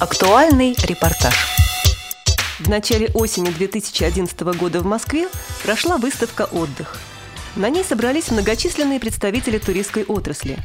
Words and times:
Актуальный 0.00 0.74
репортаж. 0.84 1.34
В 2.58 2.70
начале 2.70 3.08
осени 3.12 3.50
2011 3.50 4.40
года 4.56 4.80
в 4.80 4.86
Москве 4.86 5.28
прошла 5.62 5.98
выставка 5.98 6.46
«Отдых». 6.46 6.96
На 7.54 7.68
ней 7.68 7.84
собрались 7.84 8.30
многочисленные 8.30 8.98
представители 8.98 9.58
туристской 9.58 10.04
отрасли. 10.04 10.56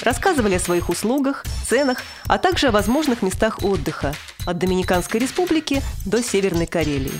Рассказывали 0.00 0.54
о 0.54 0.58
своих 0.58 0.88
услугах, 0.88 1.44
ценах, 1.68 1.98
а 2.28 2.38
также 2.38 2.68
о 2.68 2.72
возможных 2.72 3.20
местах 3.20 3.62
отдыха 3.62 4.14
от 4.46 4.56
Доминиканской 4.56 5.20
республики 5.20 5.82
до 6.06 6.22
Северной 6.22 6.66
Карелии. 6.66 7.12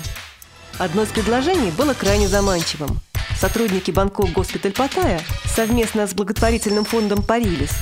Одно 0.79 1.03
из 1.03 1.09
предложений 1.09 1.73
было 1.77 1.93
крайне 1.93 2.27
заманчивым. 2.27 2.99
Сотрудники 3.39 3.91
Бангкок 3.91 4.31
Госпиталь 4.31 4.73
Паттайя 4.73 5.21
совместно 5.45 6.07
с 6.07 6.15
благотворительным 6.15 6.83
фондом 6.83 7.21
«Парилис» 7.21 7.73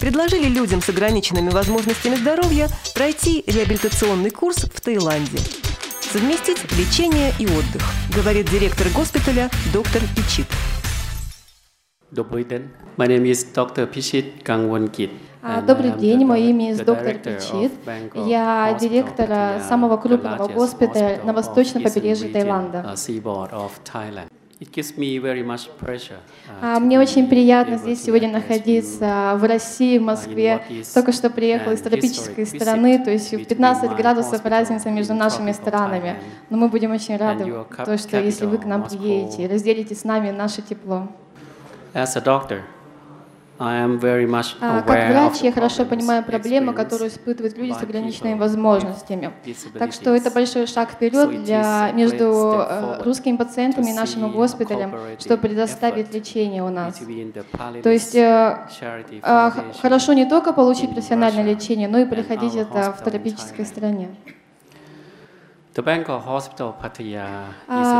предложили 0.00 0.48
людям 0.48 0.80
с 0.82 0.88
ограниченными 0.88 1.50
возможностями 1.50 2.16
здоровья 2.16 2.68
пройти 2.94 3.44
реабилитационный 3.46 4.30
курс 4.30 4.58
в 4.58 4.80
Таиланде. 4.80 5.38
Совместить 6.00 6.58
лечение 6.78 7.32
и 7.38 7.46
отдых, 7.46 7.82
говорит 8.14 8.50
директор 8.50 8.86
госпиталя 8.94 9.50
доктор 9.72 10.02
Пичит. 10.16 10.46
Добрый 12.10 12.44
день. 12.44 12.70
My 12.96 13.06
name 13.08 13.24
is 13.24 13.52
Dr. 13.52 13.92
Pichit 13.92 14.42
Kangwon-kit. 14.44 15.10
А, 15.42 15.60
добрый 15.60 15.92
день, 15.92 16.24
мое 16.24 16.50
имя 16.50 16.76
доктор 16.76 17.14
Пичит. 17.14 17.72
Я 18.14 18.76
директор 18.80 19.60
самого 19.68 19.96
крупного 19.96 20.48
госпиталя 20.48 21.20
на 21.24 21.32
восточном 21.32 21.82
побережье 21.82 22.30
Таиланда. 22.30 22.94
А, 26.62 26.80
мне 26.80 26.98
очень 26.98 27.28
приятно 27.28 27.76
здесь 27.76 28.02
сегодня 28.02 28.30
находиться 28.30 29.34
в 29.36 29.44
России, 29.46 29.98
в 29.98 30.02
Москве. 30.02 30.62
Только 30.94 31.12
что 31.12 31.28
приехал 31.28 31.72
из 31.72 31.82
тропической 31.82 32.46
страны, 32.46 33.04
то 33.04 33.10
есть 33.10 33.30
15 33.30 33.90
градусов 33.96 34.44
разница 34.44 34.90
между 34.90 35.12
нашими 35.14 35.52
странами. 35.52 36.16
Но 36.48 36.56
мы 36.56 36.68
будем 36.68 36.92
очень 36.92 37.16
рады, 37.16 37.52
то, 37.84 37.98
что 37.98 38.18
если 38.18 38.46
вы 38.46 38.58
к 38.58 38.64
нам 38.64 38.88
приедете 38.88 39.44
и 39.44 39.46
разделите 39.46 39.94
с 39.94 40.04
нами 40.04 40.30
наше 40.30 40.62
тепло. 40.62 41.08
As 41.92 42.16
a 42.16 42.20
doctor, 42.20 42.62
а, 44.60 44.82
как 44.82 45.08
врач 45.08 45.40
я 45.40 45.52
хорошо 45.52 45.84
понимаю 45.86 46.22
проблемы, 46.22 46.74
которые 46.74 47.08
испытывают 47.08 47.56
люди 47.56 47.72
с 47.72 47.82
ограниченными 47.82 48.38
возможностями. 48.38 49.32
Так 49.78 49.92
что 49.92 50.14
это 50.14 50.30
большой 50.30 50.66
шаг 50.66 50.90
вперед 50.90 51.44
для, 51.44 51.90
между 51.92 52.64
э, 52.68 53.02
русскими 53.02 53.36
пациентами 53.36 53.90
и 53.90 53.94
нашим 53.94 54.30
госпиталем, 54.30 54.94
чтобы 55.18 55.42
предоставить 55.42 56.12
лечение 56.12 56.62
у 56.62 56.70
нас. 56.70 57.00
То 57.82 57.90
есть 57.90 58.14
э, 58.14 58.58
а, 59.22 59.52
хорошо 59.80 60.12
не 60.12 60.26
только 60.26 60.52
получить 60.52 60.90
профессиональное 60.90 61.44
лечение, 61.44 61.88
но 61.88 61.98
и 61.98 62.04
приходить 62.04 62.54
это 62.54 62.92
в 62.92 63.02
тропической 63.02 63.64
стране. 63.64 64.08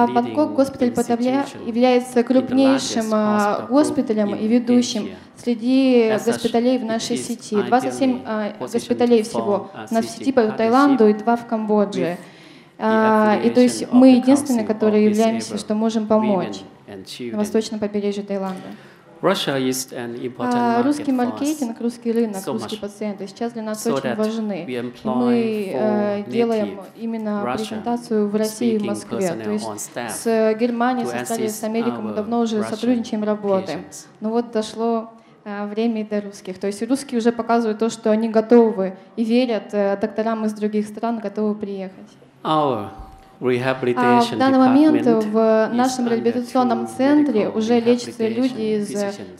Бангкок 0.06 0.54
госпиталь 0.54 0.92
Паттайя 0.92 1.44
является 1.66 2.22
крупнейшим 2.22 3.10
а, 3.12 3.66
госпиталем 3.68 4.34
и 4.34 4.48
ведущим 4.48 5.10
среди 5.36 6.10
госпиталей 6.24 6.78
в 6.78 6.86
нашей 6.86 7.18
сети. 7.18 7.54
27 7.54 8.22
а, 8.24 8.52
госпиталей 8.58 9.22
всего 9.22 9.70
у 9.90 9.94
нас 9.94 10.06
в 10.06 10.08
сети 10.08 10.32
по 10.32 10.46
Таиланду 10.52 11.06
и 11.08 11.12
два 11.12 11.36
в 11.36 11.46
Камбодже. 11.46 12.16
А, 12.78 13.38
и 13.44 13.50
то 13.50 13.60
есть 13.60 13.92
мы 13.92 14.12
единственные, 14.12 14.64
которые 14.64 15.04
являемся, 15.04 15.58
что 15.58 15.74
можем 15.74 16.06
помочь 16.06 16.62
на 16.86 17.36
восточном 17.36 17.78
побережье 17.78 18.22
Таиланда. 18.22 18.68
А, 19.22 20.82
русский 20.82 21.12
маркетинг, 21.12 21.80
русский 21.80 22.12
рынок, 22.12 22.46
русские 22.46 22.80
пациенты 22.80 23.26
сейчас 23.26 23.52
для 23.52 23.62
нас 23.62 23.86
очень 23.86 24.14
важны. 24.14 24.66
Мы 25.04 25.72
э, 25.72 26.24
делаем 26.26 26.80
именно 26.96 27.50
презентацию 27.56 28.28
в 28.28 28.36
России 28.36 28.74
и 28.74 28.78
Москве. 28.78 29.32
То 29.32 29.50
есть 29.50 29.66
с 29.94 30.54
Германией, 30.58 31.06
с 31.06 31.14
Австралией, 31.14 31.48
с 31.48 31.62
Америкой 31.62 32.02
мы 32.02 32.12
давно 32.14 32.40
уже 32.40 32.62
сотрудничаем, 32.62 33.24
работаем. 33.24 33.84
Но 34.20 34.30
вот 34.30 34.52
дошло 34.52 35.10
э, 35.44 35.66
время 35.66 36.02
и 36.02 36.04
до 36.04 36.20
русских. 36.20 36.58
То 36.58 36.66
есть 36.66 36.82
русские 36.86 37.18
уже 37.18 37.32
показывают 37.32 37.78
то, 37.78 37.88
что 37.88 38.10
они 38.10 38.28
готовы 38.28 38.96
и 39.16 39.24
верят 39.24 39.72
э, 39.72 39.96
докторам 40.00 40.44
из 40.44 40.52
других 40.52 40.86
стран, 40.86 41.18
готовы 41.18 41.54
приехать. 41.54 42.10
Our 42.44 42.90
а 43.40 44.20
в 44.20 44.38
данный 44.38 44.58
момент 44.58 45.06
в 45.06 45.70
нашем 45.72 46.08
реабилитационном 46.08 46.88
центре 46.88 47.48
уже 47.48 47.80
лечатся 47.80 48.28
люди 48.28 48.76
из 48.78 48.90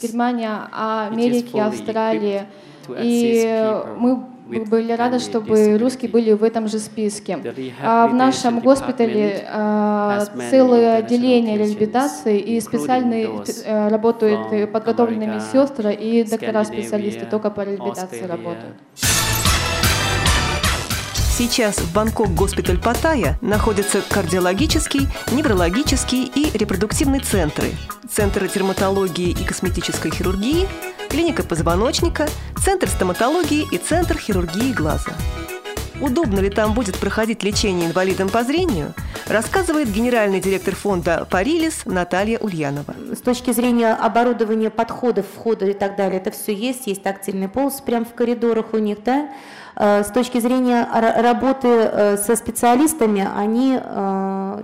Германии, 0.03 0.49
Америки, 0.73 1.57
Австралии. 1.59 2.43
И 2.89 3.83
мы 3.97 4.25
были 4.47 4.93
рады, 4.93 5.19
чтобы 5.19 5.77
русские 5.79 6.11
были 6.11 6.33
в 6.33 6.45
этом 6.45 6.69
же 6.69 6.79
списке. 6.79 7.39
А 7.83 8.07
в 8.07 8.15
нашем 8.15 8.61
госпитале 8.61 9.47
а, 9.51 10.25
целое 10.51 10.97
отделение 10.99 11.59
реабилитации 11.59 12.39
и 12.39 12.61
специальные 12.61 13.29
э, 13.65 13.89
работают 13.89 14.71
подготовленные 14.73 15.29
медсестры 15.29 15.93
и 15.95 16.23
доктора-специалисты 16.23 17.27
только 17.27 17.51
по 17.51 17.63
реабилитации 17.63 18.25
работают. 18.25 18.77
Сейчас 21.37 21.77
в 21.77 21.93
Бангкок 21.93 22.31
госпиталь 22.31 22.79
Паттайя 22.79 23.39
находятся 23.43 24.01
кардиологический, 24.01 25.07
неврологический 25.33 26.25
и 26.25 26.57
репродуктивный 26.57 27.21
центры, 27.21 27.73
центр 28.11 28.49
терматологии 28.49 29.33
и 29.33 29.45
косметической 29.45 30.11
хирургии, 30.11 30.67
клиника 31.11 31.43
позвоночника, 31.43 32.27
центр 32.65 32.89
стоматологии 32.89 33.67
и 33.71 33.77
центр 33.77 34.17
хирургии 34.17 34.73
глаза. 34.73 35.13
Удобно 36.01 36.41
ли 36.41 36.49
там 36.49 36.73
будет 36.73 36.97
проходить 36.97 37.43
лечение 37.43 37.91
инвалидам 37.91 38.31
по 38.31 38.43
зрению, 38.43 38.95
рассказывает 39.29 39.91
генеральный 39.91 40.41
директор 40.41 40.75
фонда 40.75 41.27
«Парилис» 41.31 41.85
Наталья 41.85 42.39
Ульянова. 42.39 42.95
С 43.13 43.21
точки 43.21 43.53
зрения 43.53 43.93
оборудования 43.93 44.71
подходов, 44.71 45.27
входа 45.35 45.67
и 45.67 45.75
так 45.75 45.97
далее, 45.97 46.19
это 46.19 46.31
все 46.31 46.55
есть, 46.55 46.87
есть 46.87 47.03
тактильный 47.03 47.49
полос 47.49 47.83
прямо 47.83 48.07
в 48.07 48.15
коридорах 48.15 48.73
у 48.73 48.79
них, 48.79 49.03
да, 49.05 49.29
с 49.77 50.07
точки 50.07 50.39
зрения 50.41 50.89
работы 50.91 51.69
э, 51.69 52.17
со 52.17 52.35
специалистами, 52.35 53.29
они 53.37 53.79
э, 53.79 54.63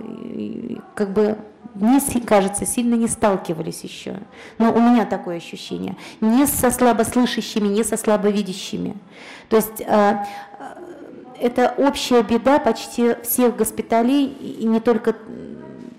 как 0.95 1.11
бы 1.11 1.37
мне 1.75 1.99
кажется, 2.25 2.67
сильно 2.67 2.95
не 2.95 3.07
сталкивались 3.07 3.83
еще. 3.83 4.17
Но 4.59 4.71
у 4.71 4.79
меня 4.79 5.05
такое 5.05 5.37
ощущение. 5.37 5.97
Не 6.21 6.45
со 6.45 6.69
слабослышащими, 6.69 7.67
не 7.67 7.83
со 7.83 7.97
слабовидящими. 7.97 8.95
То 9.49 9.55
есть 9.55 9.81
это 11.39 11.73
общая 11.77 12.21
беда 12.21 12.59
почти 12.59 13.15
всех 13.23 13.55
госпиталей, 13.55 14.25
и 14.25 14.65
не 14.67 14.81
только 14.81 15.15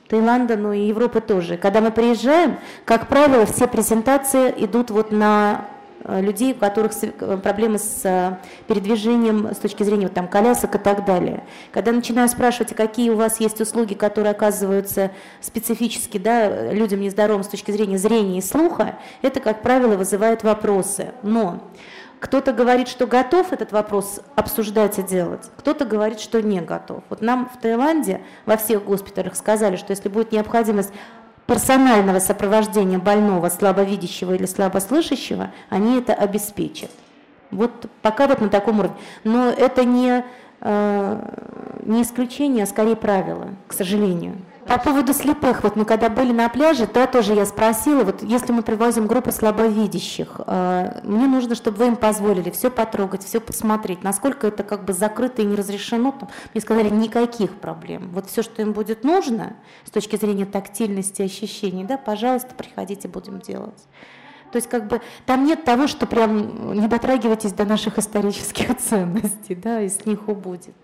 Таиланда, 0.09 0.57
но 0.57 0.73
и 0.73 0.87
Европы 0.87 1.21
тоже. 1.21 1.57
Когда 1.57 1.81
мы 1.81 1.91
приезжаем, 1.91 2.57
как 2.85 3.09
правило, 3.09 3.45
все 3.45 3.67
презентации 3.67 4.55
идут 4.57 4.93
вот 4.93 5.11
на 5.11 5.65
Э, 5.65 5.74
людей, 6.05 6.53
у 6.53 6.57
которых 6.57 6.93
э, 7.03 7.37
проблемы 7.39 7.79
с 7.79 8.05
э, 8.05 8.39
передвижением 8.67 9.53
с 9.55 9.57
точки 9.57 9.83
зрения 9.83 10.05
вот, 10.05 10.15
там, 10.15 10.29
колясок 10.29 10.75
и 10.75 10.79
так 10.79 11.05
далее. 11.05 11.45
Когда 11.73 11.93
начинаю 11.93 12.29
спрашивать, 12.29 12.73
а 12.73 12.75
какие 12.75 13.11
у 13.11 13.17
вас 13.17 13.41
есть 13.41 13.61
услуги, 13.61 13.95
которые 13.95 14.33
оказываются 14.33 15.11
специфически 15.41 16.19
да, 16.19 16.73
людям 16.73 17.01
нездоровым 17.01 17.43
с 17.43 17.49
точки 17.49 17.71
зрения 17.71 17.99
зрения 17.99 18.39
и 18.39 18.43
слуха, 18.43 18.99
это, 19.23 19.41
как 19.41 19.63
правило, 19.63 19.97
вызывает 19.97 20.43
вопросы. 20.43 21.13
Но 21.23 21.63
кто-то 22.21 22.53
говорит, 22.53 22.89
что 22.89 23.07
готов 23.07 23.53
этот 23.53 23.73
вопрос 23.73 24.21
обсуждать 24.35 24.99
и 24.99 25.03
делать, 25.03 25.51
кто-то 25.59 25.85
говорит, 25.85 26.21
что 26.21 26.41
не 26.41 26.61
готов. 26.61 27.03
Вот 27.11 27.21
нам 27.21 27.51
в 27.55 27.61
Таиланде 27.61 28.23
во 28.47 28.57
всех 28.57 28.85
госпиталях 28.85 29.37
сказали, 29.37 29.77
что 29.77 29.91
если 29.91 30.09
будет 30.09 30.33
необходимость 30.33 30.91
персонального 31.47 32.19
сопровождения 32.19 32.99
больного 32.99 33.49
слабовидящего 33.49 34.35
или 34.35 34.47
слабослышащего, 34.47 35.53
они 35.69 35.99
это 35.99 36.15
обеспечат. 36.15 36.91
Вот 37.51 37.87
пока 38.03 38.27
вот 38.27 38.41
на 38.41 38.49
таком 38.49 38.81
уровне. 38.81 38.97
Но 39.23 39.49
это 39.49 39.85
не, 39.85 40.25
э, 40.61 41.79
не 41.85 42.03
исключение, 42.03 42.65
а 42.65 42.67
скорее 42.67 42.97
правило, 42.97 43.49
к 43.69 43.73
сожалению. 43.73 44.37
По 44.67 44.79
поводу 44.79 45.13
слепых, 45.13 45.63
вот 45.63 45.77
мы 45.77 45.85
когда 45.85 46.09
были 46.09 46.33
на 46.33 46.49
пляже, 46.49 46.87
то 46.87 47.07
тоже 47.07 47.35
я 47.35 47.45
спросила, 47.45 48.03
вот 48.03 48.23
если 48.23 48.53
мы 48.53 48.63
привозим 48.63 49.07
группу 49.07 49.31
слабовидящих, 49.31 50.41
э, 50.47 51.01
мне 51.05 51.27
нужно, 51.27 51.55
чтобы 51.55 51.79
вы 51.79 51.87
им 51.89 51.97
позволили 51.97 52.51
все 52.51 52.71
потрогать, 52.71 53.25
все 53.25 53.41
посмотреть, 53.41 54.03
насколько 54.03 54.47
это 54.47 54.63
как 54.63 54.85
бы 54.85 54.93
закрыто 54.93 55.43
и 55.43 55.45
не 55.45 55.55
разрешено. 55.55 56.13
Там, 56.13 56.31
мне 56.55 56.61
сказали, 56.63 56.89
никаких 56.89 57.53
проблем. 57.61 58.11
Вот 58.13 58.27
все, 58.27 58.43
что 58.43 58.63
им 58.63 58.73
будет 58.73 59.05
нужно 59.05 59.55
с 59.85 59.91
точки 59.91 60.17
зрения 60.17 60.47
тактильности, 60.47 61.23
ощущений, 61.23 61.85
да, 61.85 61.99
пожалуйста, 61.99 62.55
приходите, 62.55 63.07
будем 63.09 63.41
делать. 63.41 63.83
То 64.51 64.57
есть 64.57 64.69
как 64.69 64.87
бы 64.87 65.03
там 65.27 65.45
нет 65.45 65.65
того, 65.65 65.89
что 65.89 66.07
прям 66.07 66.75
не 66.75 66.87
дотрагивайтесь 66.87 67.53
до 67.53 67.65
наших 67.65 67.99
исторических 67.99 68.77
ценностей, 68.79 69.55
да, 69.55 69.83
и 69.83 69.89
с 69.89 70.07
них 70.07 70.29
убудет. 70.29 70.75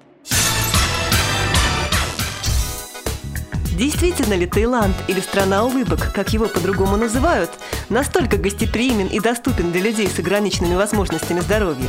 Действительно 3.80 4.34
ли 4.34 4.44
Таиланд 4.44 4.94
или 5.08 5.20
страна 5.20 5.64
улыбок, 5.64 6.12
как 6.12 6.34
его 6.34 6.48
по-другому 6.48 6.98
называют, 6.98 7.48
настолько 7.88 8.36
гостеприимен 8.36 9.06
и 9.06 9.20
доступен 9.20 9.72
для 9.72 9.80
людей 9.80 10.06
с 10.06 10.18
ограниченными 10.18 10.74
возможностями 10.74 11.40
здоровья? 11.40 11.88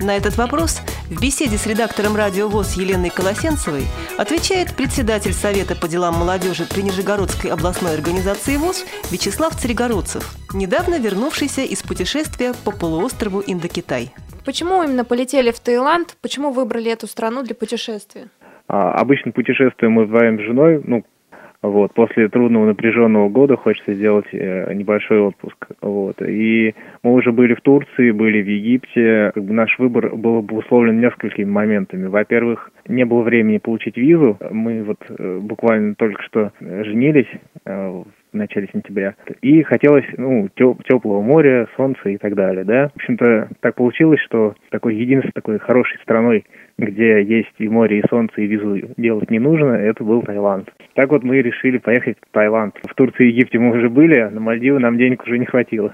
На 0.00 0.16
этот 0.16 0.38
вопрос 0.38 0.78
в 1.10 1.20
беседе 1.20 1.58
с 1.58 1.66
редактором 1.66 2.16
радио 2.16 2.48
ВОЗ 2.48 2.78
Еленой 2.78 3.10
Колосенцевой 3.10 3.84
отвечает 4.16 4.74
председатель 4.74 5.34
Совета 5.34 5.76
по 5.76 5.86
делам 5.86 6.14
молодежи 6.14 6.64
при 6.64 6.80
Нижегородской 6.80 7.50
областной 7.50 7.92
организации 7.92 8.56
ВОЗ 8.56 8.86
Вячеслав 9.10 9.54
Царегородцев, 9.60 10.34
недавно 10.54 10.98
вернувшийся 10.98 11.60
из 11.60 11.82
путешествия 11.82 12.54
по 12.64 12.70
полуострову 12.70 13.42
Индокитай. 13.46 14.14
Почему 14.46 14.82
именно 14.82 15.04
полетели 15.04 15.50
в 15.50 15.60
Таиланд? 15.60 16.16
Почему 16.22 16.52
выбрали 16.52 16.90
эту 16.90 17.06
страну 17.06 17.42
для 17.42 17.54
путешествия? 17.54 18.30
А, 18.72 18.92
обычно 18.92 19.32
путешествуем 19.32 19.92
мы 19.92 20.06
вдвоем 20.06 20.38
с 20.38 20.44
женой, 20.44 20.80
ну, 20.82 21.04
вот, 21.60 21.92
после 21.92 22.28
трудного 22.28 22.66
напряженного 22.66 23.28
года 23.28 23.56
хочется 23.56 23.92
сделать 23.92 24.26
э, 24.32 24.72
небольшой 24.72 25.20
отпуск. 25.20 25.68
Вот. 25.80 26.20
И 26.22 26.74
мы 27.04 27.12
уже 27.12 27.30
были 27.30 27.54
в 27.54 27.60
Турции, 27.60 28.10
были 28.10 28.42
в 28.42 28.48
Египте. 28.48 29.30
Как 29.34 29.44
бы 29.44 29.52
наш 29.52 29.78
выбор 29.78 30.16
был 30.16 30.38
обусловлен 30.38 31.00
несколькими 31.00 31.44
моментами. 31.44 32.06
Во-первых, 32.06 32.72
не 32.88 33.04
было 33.04 33.22
времени 33.22 33.58
получить 33.58 33.96
визу. 33.96 34.38
Мы 34.50 34.82
вот 34.82 34.98
э, 35.08 35.38
буквально 35.38 35.94
только 35.94 36.20
что 36.22 36.50
женились 36.60 37.28
э, 37.64 37.88
в 37.88 38.06
начале 38.32 38.68
сентября. 38.72 39.14
И 39.40 39.62
хотелось, 39.62 40.06
ну, 40.16 40.48
теплого 40.56 41.20
моря, 41.22 41.68
солнца 41.76 42.08
и 42.08 42.16
так 42.16 42.34
далее, 42.34 42.64
да. 42.64 42.88
В 42.88 42.96
общем-то, 42.96 43.50
так 43.60 43.74
получилось, 43.76 44.20
что 44.20 44.54
такой 44.70 44.96
единственной 44.96 45.32
такой 45.32 45.58
хорошей 45.58 46.00
страной, 46.00 46.44
где 46.82 47.22
есть 47.22 47.54
и 47.58 47.68
море, 47.68 48.00
и 48.00 48.08
солнце, 48.08 48.40
и 48.40 48.46
визу 48.46 48.92
делать 48.96 49.30
не 49.30 49.38
нужно, 49.38 49.72
это 49.72 50.04
был 50.04 50.22
Таиланд. 50.22 50.72
Так 50.94 51.10
вот 51.10 51.22
мы 51.22 51.40
решили 51.40 51.78
поехать 51.78 52.18
в 52.20 52.32
Таиланд. 52.32 52.74
В 52.82 52.94
Турции 52.94 53.26
и 53.26 53.28
Египте 53.28 53.58
мы 53.58 53.76
уже 53.76 53.88
были, 53.88 54.18
а 54.18 54.30
на 54.30 54.40
Мальдивы 54.40 54.78
нам 54.78 54.98
денег 54.98 55.22
уже 55.24 55.38
не 55.38 55.46
хватило. 55.46 55.92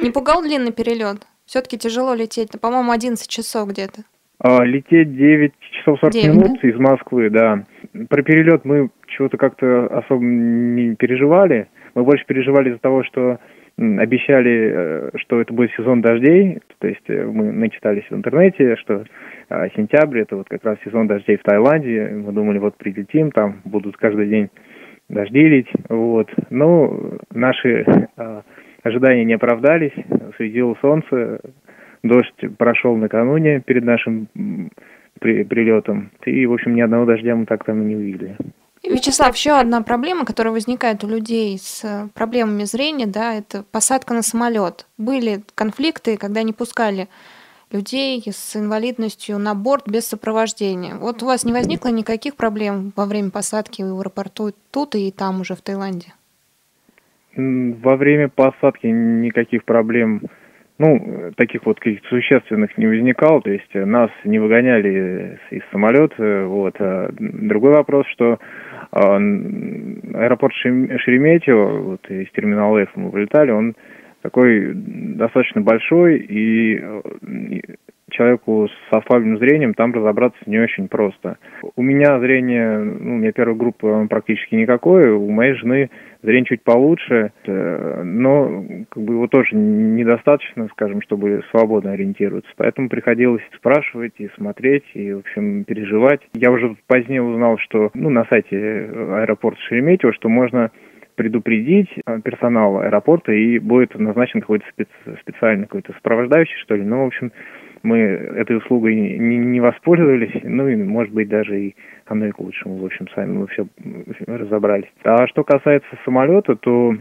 Не 0.00 0.10
пугал 0.10 0.42
длинный 0.42 0.72
перелет? 0.72 1.26
Все-таки 1.46 1.78
тяжело 1.78 2.14
лететь, 2.14 2.60
по-моему, 2.60 2.92
11 2.92 3.28
часов 3.28 3.68
где-то. 3.68 4.02
А, 4.38 4.64
лететь 4.64 5.16
9 5.16 5.52
часов 5.70 5.98
40 6.00 6.12
9, 6.12 6.26
минут 6.28 6.58
да? 6.62 6.68
из 6.68 6.76
Москвы, 6.76 7.30
да. 7.30 7.64
Про 8.08 8.22
перелет 8.22 8.64
мы 8.64 8.90
чего-то 9.06 9.36
как-то 9.38 9.86
особо 9.86 10.22
не 10.22 10.94
переживали. 10.96 11.68
Мы 11.94 12.02
больше 12.02 12.26
переживали 12.26 12.70
из-за 12.70 12.80
того, 12.80 13.02
что 13.04 13.38
обещали, 13.78 14.72
э, 14.72 15.10
что 15.16 15.40
это 15.40 15.52
будет 15.52 15.70
сезон 15.72 16.00
дождей. 16.00 16.60
То 16.78 16.88
есть 16.88 17.08
э, 17.08 17.24
мы 17.24 17.52
начитались 17.52 18.04
в 18.08 18.14
интернете, 18.14 18.76
что 18.76 19.04
а, 19.48 19.68
сентябрь 19.70 20.20
это 20.20 20.36
вот 20.36 20.48
как 20.48 20.64
раз 20.64 20.78
сезон 20.84 21.06
дождей 21.06 21.36
в 21.36 21.42
Таиланде. 21.42 22.08
Мы 22.08 22.32
думали, 22.32 22.58
вот 22.58 22.76
прилетим, 22.76 23.30
там 23.30 23.60
будут 23.64 23.96
каждый 23.96 24.28
день 24.28 24.48
дожди 25.08 25.40
лить. 25.40 25.70
Вот. 25.88 26.28
Но 26.50 27.18
наши 27.32 27.84
а, 28.16 28.42
ожидания 28.82 29.24
не 29.24 29.34
оправдались. 29.34 29.94
Светило 30.36 30.76
солнце, 30.80 31.40
дождь 32.02 32.56
прошел 32.56 32.96
накануне 32.96 33.60
перед 33.60 33.84
нашим 33.84 34.28
при, 35.20 35.44
прилетом. 35.44 36.10
И, 36.24 36.46
в 36.46 36.52
общем, 36.52 36.74
ни 36.74 36.80
одного 36.80 37.04
дождя 37.04 37.36
мы 37.36 37.46
так 37.46 37.64
там 37.64 37.82
и 37.82 37.84
не 37.84 37.96
увидели. 37.96 38.36
Вячеслав, 38.82 39.34
еще 39.34 39.52
одна 39.58 39.82
проблема, 39.82 40.24
которая 40.24 40.52
возникает 40.52 41.02
у 41.02 41.08
людей 41.08 41.58
с 41.58 42.08
проблемами 42.14 42.64
зрения, 42.64 43.06
да, 43.06 43.34
это 43.34 43.64
посадка 43.64 44.14
на 44.14 44.22
самолет. 44.22 44.86
Были 44.96 45.42
конфликты, 45.54 46.16
когда 46.16 46.42
не 46.42 46.52
пускали 46.52 47.08
людей 47.72 48.22
с 48.30 48.56
инвалидностью 48.56 49.38
на 49.38 49.54
борт 49.54 49.88
без 49.88 50.06
сопровождения. 50.06 50.94
Вот 50.94 51.22
у 51.22 51.26
вас 51.26 51.44
не 51.44 51.52
возникло 51.52 51.88
никаких 51.88 52.36
проблем 52.36 52.92
во 52.94 53.06
время 53.06 53.30
посадки 53.30 53.82
в 53.82 53.98
аэропорту 53.98 54.52
тут 54.70 54.94
и 54.94 55.10
там 55.10 55.40
уже 55.40 55.54
в 55.56 55.62
Таиланде? 55.62 56.14
Во 57.34 57.96
время 57.96 58.28
посадки 58.28 58.86
никаких 58.86 59.64
проблем, 59.64 60.22
ну, 60.78 61.32
таких 61.36 61.64
вот 61.64 61.80
каких-то 61.80 62.08
существенных 62.08 62.76
не 62.76 62.86
возникало, 62.86 63.40
то 63.40 63.50
есть 63.50 63.72
нас 63.74 64.10
не 64.24 64.38
выгоняли 64.38 65.38
из 65.50 65.62
самолета, 65.70 66.44
вот. 66.46 66.74
А 66.80 67.08
другой 67.18 67.72
вопрос, 67.72 68.06
что 68.08 68.38
а, 68.90 69.16
аэропорт 69.16 70.54
Шереметьево, 70.54 71.80
вот 71.80 72.10
из 72.10 72.30
терминала 72.32 72.78
F 72.78 72.90
мы 72.94 73.10
вылетали, 73.10 73.50
он 73.50 73.74
такой 74.22 74.72
достаточно 74.74 75.60
большой, 75.62 76.18
и 76.18 76.84
человеку 78.16 78.68
с 78.68 78.94
ослабленным 78.94 79.38
зрением 79.38 79.74
там 79.74 79.92
разобраться 79.92 80.38
не 80.46 80.58
очень 80.58 80.88
просто. 80.88 81.38
У 81.76 81.82
меня 81.82 82.18
зрение, 82.20 82.78
ну, 82.78 83.14
у 83.14 83.16
меня 83.18 83.32
первая 83.32 83.56
группа 83.56 84.06
практически 84.08 84.54
никакое, 84.54 85.12
у 85.12 85.30
моей 85.30 85.54
жены 85.54 85.90
зрение 86.22 86.46
чуть 86.46 86.62
получше, 86.62 87.32
э, 87.44 88.02
но 88.02 88.64
как 88.88 89.02
бы 89.02 89.14
его 89.14 89.26
тоже 89.28 89.54
недостаточно, 89.54 90.68
скажем, 90.72 91.02
чтобы 91.02 91.42
свободно 91.50 91.92
ориентироваться. 91.92 92.50
Поэтому 92.56 92.88
приходилось 92.88 93.42
спрашивать 93.56 94.14
и 94.18 94.28
смотреть, 94.36 94.84
и, 94.94 95.12
в 95.12 95.18
общем, 95.18 95.64
переживать. 95.64 96.20
Я 96.34 96.50
уже 96.50 96.76
позднее 96.86 97.22
узнал, 97.22 97.58
что, 97.58 97.90
ну, 97.94 98.10
на 98.10 98.24
сайте 98.24 98.56
аэропорта 98.56 99.60
Шереметьево, 99.62 100.12
что 100.12 100.28
можно 100.28 100.70
предупредить 101.16 101.88
э, 102.06 102.20
персонал 102.22 102.80
аэропорта 102.80 103.32
и 103.32 103.58
будет 103.58 103.98
назначен 103.98 104.40
какой-то 104.40 104.64
специ- 104.76 105.18
специальный 105.20 105.64
какой-то 105.64 105.92
сопровождающий, 105.94 106.56
что 106.62 106.76
ли. 106.76 106.82
Ну, 106.82 107.02
в 107.02 107.06
общем, 107.06 107.32
мы 107.86 107.98
этой 107.98 108.56
услугой 108.56 108.94
не, 108.94 109.38
не 109.38 109.60
воспользовались, 109.60 110.42
ну 110.42 110.68
и, 110.68 110.76
может 110.76 111.14
быть, 111.14 111.28
даже 111.28 111.58
и 111.60 111.76
оно 112.06 112.26
и 112.26 112.32
к 112.32 112.40
лучшему. 112.40 112.76
В 112.78 112.84
общем, 112.84 113.06
сами 113.14 113.32
мы 113.32 113.46
все 113.46 113.66
разобрались. 114.26 114.90
А 115.04 115.26
что 115.28 115.44
касается 115.44 115.88
самолета, 116.04 116.56
то, 116.56 116.94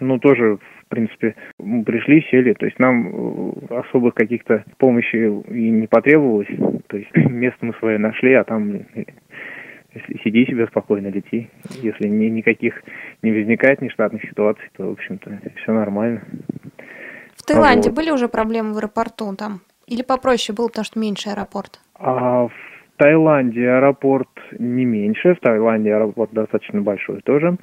ну, 0.00 0.18
тоже 0.18 0.56
в 0.56 0.88
принципе, 0.90 1.36
пришли, 1.56 2.26
сели, 2.32 2.52
то 2.52 2.66
есть 2.66 2.80
нам 2.80 3.06
э, 3.06 3.76
особых 3.76 4.14
каких-то 4.14 4.64
помощи 4.76 5.14
и 5.14 5.70
не 5.70 5.86
потребовалось, 5.86 6.48
то 6.88 6.96
есть 6.96 7.14
место 7.14 7.64
мы 7.64 7.74
свое 7.74 7.96
нашли, 7.98 8.34
а 8.34 8.42
там 8.42 8.80
сиди 10.24 10.46
себе 10.46 10.66
спокойно, 10.66 11.08
лети. 11.08 11.48
Если 11.82 12.08
ни, 12.08 12.26
никаких 12.26 12.82
не 13.22 13.32
возникает 13.32 13.80
нештатных 13.82 14.22
ситуаций, 14.24 14.68
то, 14.76 14.88
в 14.88 14.92
общем-то, 14.92 15.40
все 15.62 15.72
нормально. 15.72 16.22
В 17.36 17.42
Таиланде 17.44 17.90
вот. 17.90 17.96
были 17.96 18.10
уже 18.10 18.28
проблемы 18.28 18.74
в 18.74 18.78
аэропорту 18.78 19.34
там? 19.36 19.60
Или 19.90 20.02
попроще 20.02 20.54
было, 20.56 20.68
потому 20.68 20.84
что 20.84 21.00
меньше 21.00 21.30
аэропорт? 21.30 21.80
А 21.98 22.46
в 22.46 22.52
Таиланде 22.96 23.68
аэропорт 23.68 24.28
не 24.58 24.84
меньше, 24.84 25.34
в 25.34 25.40
Таиланде 25.40 25.92
аэропорт 25.92 26.30
достаточно 26.32 26.80
большой 26.80 27.20
тоже. 27.22 27.58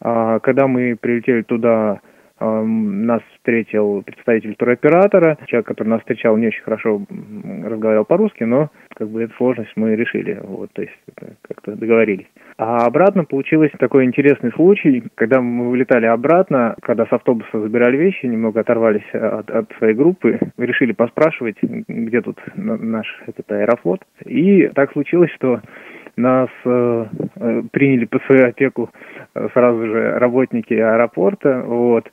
А, 0.00 0.40
когда 0.40 0.66
мы 0.66 0.96
прилетели 0.96 1.42
туда 1.42 2.00
нас 2.40 3.22
встретил 3.36 4.02
представитель 4.02 4.54
туроператора, 4.54 5.38
человек, 5.46 5.66
который 5.66 5.88
нас 5.88 6.00
встречал, 6.00 6.36
не 6.36 6.48
очень 6.48 6.62
хорошо 6.62 7.02
разговаривал 7.64 8.04
по-русски, 8.04 8.44
но 8.44 8.70
как 8.94 9.08
бы 9.08 9.22
эту 9.22 9.34
сложность 9.34 9.72
мы 9.76 9.94
решили, 9.94 10.38
вот, 10.42 10.70
то 10.72 10.82
есть 10.82 10.94
как-то 11.42 11.76
договорились. 11.76 12.26
А 12.56 12.86
обратно 12.86 13.24
получилось 13.24 13.70
такой 13.78 14.04
интересный 14.04 14.52
случай, 14.52 15.04
когда 15.14 15.40
мы 15.40 15.70
вылетали 15.70 16.06
обратно, 16.06 16.74
когда 16.82 17.06
с 17.06 17.12
автобуса 17.12 17.60
забирали 17.60 17.96
вещи, 17.96 18.26
немного 18.26 18.60
оторвались 18.60 19.08
от, 19.12 19.50
от 19.50 19.70
своей 19.78 19.94
группы, 19.94 20.38
решили 20.58 20.92
поспрашивать, 20.92 21.56
где 21.62 22.20
тут 22.20 22.38
наш 22.56 23.06
этот 23.26 23.50
аэрофлот. 23.52 24.00
И 24.26 24.68
так 24.74 24.92
случилось, 24.92 25.30
что 25.32 25.60
нас 26.16 26.50
э, 26.64 27.06
э 27.36 27.62
приняли 27.70 28.04
под 28.04 28.22
свою 28.24 28.48
опеку 28.48 28.90
э, 29.34 29.48
сразу 29.52 29.86
же 29.86 30.18
работники 30.18 30.74
аэропорта, 30.74 31.62
вот, 31.64 32.10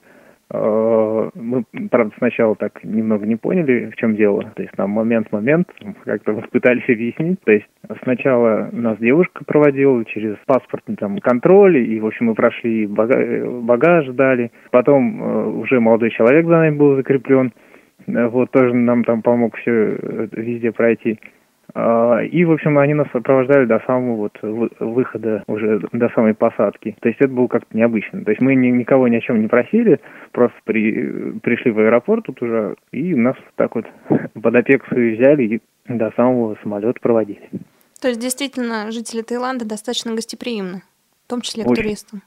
мы, 1.35 1.63
правда, 1.89 2.13
сначала 2.17 2.55
так 2.55 2.83
немного 2.83 3.25
не 3.25 3.35
поняли, 3.35 3.91
в 3.91 3.95
чем 3.95 4.15
дело. 4.15 4.43
То 4.55 4.61
есть 4.61 4.73
там 4.75 4.91
момент-момент, 4.91 5.67
как-то 6.03 6.33
пытались 6.51 6.89
объяснить. 6.89 7.39
То 7.43 7.51
есть 7.51 7.65
сначала 8.03 8.69
нас 8.71 8.97
девушка 8.99 9.43
проводила 9.45 10.03
через 10.05 10.35
паспортный 10.45 10.95
там 10.95 11.17
контроль, 11.19 11.77
и, 11.77 11.99
в 11.99 12.05
общем, 12.05 12.27
мы 12.27 12.35
прошли 12.35 12.87
багаж, 12.87 13.47
багаж 13.61 14.07
дали. 14.09 14.51
Потом 14.71 15.21
э, 15.21 15.45
уже 15.47 15.79
молодой 15.79 16.11
человек 16.11 16.45
за 16.45 16.51
нами 16.51 16.75
был 16.75 16.95
закреплен. 16.95 17.51
Вот 18.07 18.51
тоже 18.51 18.73
нам 18.73 19.03
там 19.03 19.21
помог 19.23 19.55
все 19.57 19.97
везде 20.31 20.71
пройти. 20.71 21.19
А, 21.77 22.19
и, 22.23 22.45
в 22.45 22.51
общем, 22.53 22.77
они 22.77 22.93
нас 22.93 23.07
сопровождали 23.11 23.65
до 23.65 23.81
самого 23.85 24.15
вот 24.15 24.37
выхода, 24.79 25.43
уже 25.47 25.81
до 25.91 26.09
самой 26.15 26.33
посадки. 26.33 26.95
То 27.01 27.09
есть 27.09 27.19
это 27.19 27.29
было 27.29 27.47
как-то 27.47 27.75
необычно. 27.75 28.23
То 28.23 28.31
есть 28.31 28.41
мы 28.41 28.55
ни, 28.55 28.67
никого 28.67 29.09
ни 29.09 29.17
о 29.17 29.21
чем 29.21 29.41
не 29.41 29.47
просили, 29.49 29.99
просто 30.31 30.57
при, 30.63 31.37
пришли 31.39 31.71
в 31.71 31.79
аэропорт 31.79 32.25
тут 32.25 32.41
уже, 32.41 32.75
и 32.93 33.13
нас 33.13 33.35
так 33.55 33.75
вот 33.75 33.85
под 34.41 34.55
опеку 34.55 34.85
взяли 34.89 35.43
и 35.43 35.61
до 35.89 36.11
самого 36.15 36.57
самолета 36.63 36.99
проводили. 37.01 37.49
То 38.01 38.07
есть 38.07 38.21
действительно 38.21 38.89
жители 38.91 39.21
Таиланда 39.21 39.67
достаточно 39.67 40.15
гостеприимны, 40.15 40.81
в 41.25 41.29
том 41.29 41.41
числе 41.41 41.65
к 41.65 41.67
очень, 41.67 41.83
туристам? 41.83 42.21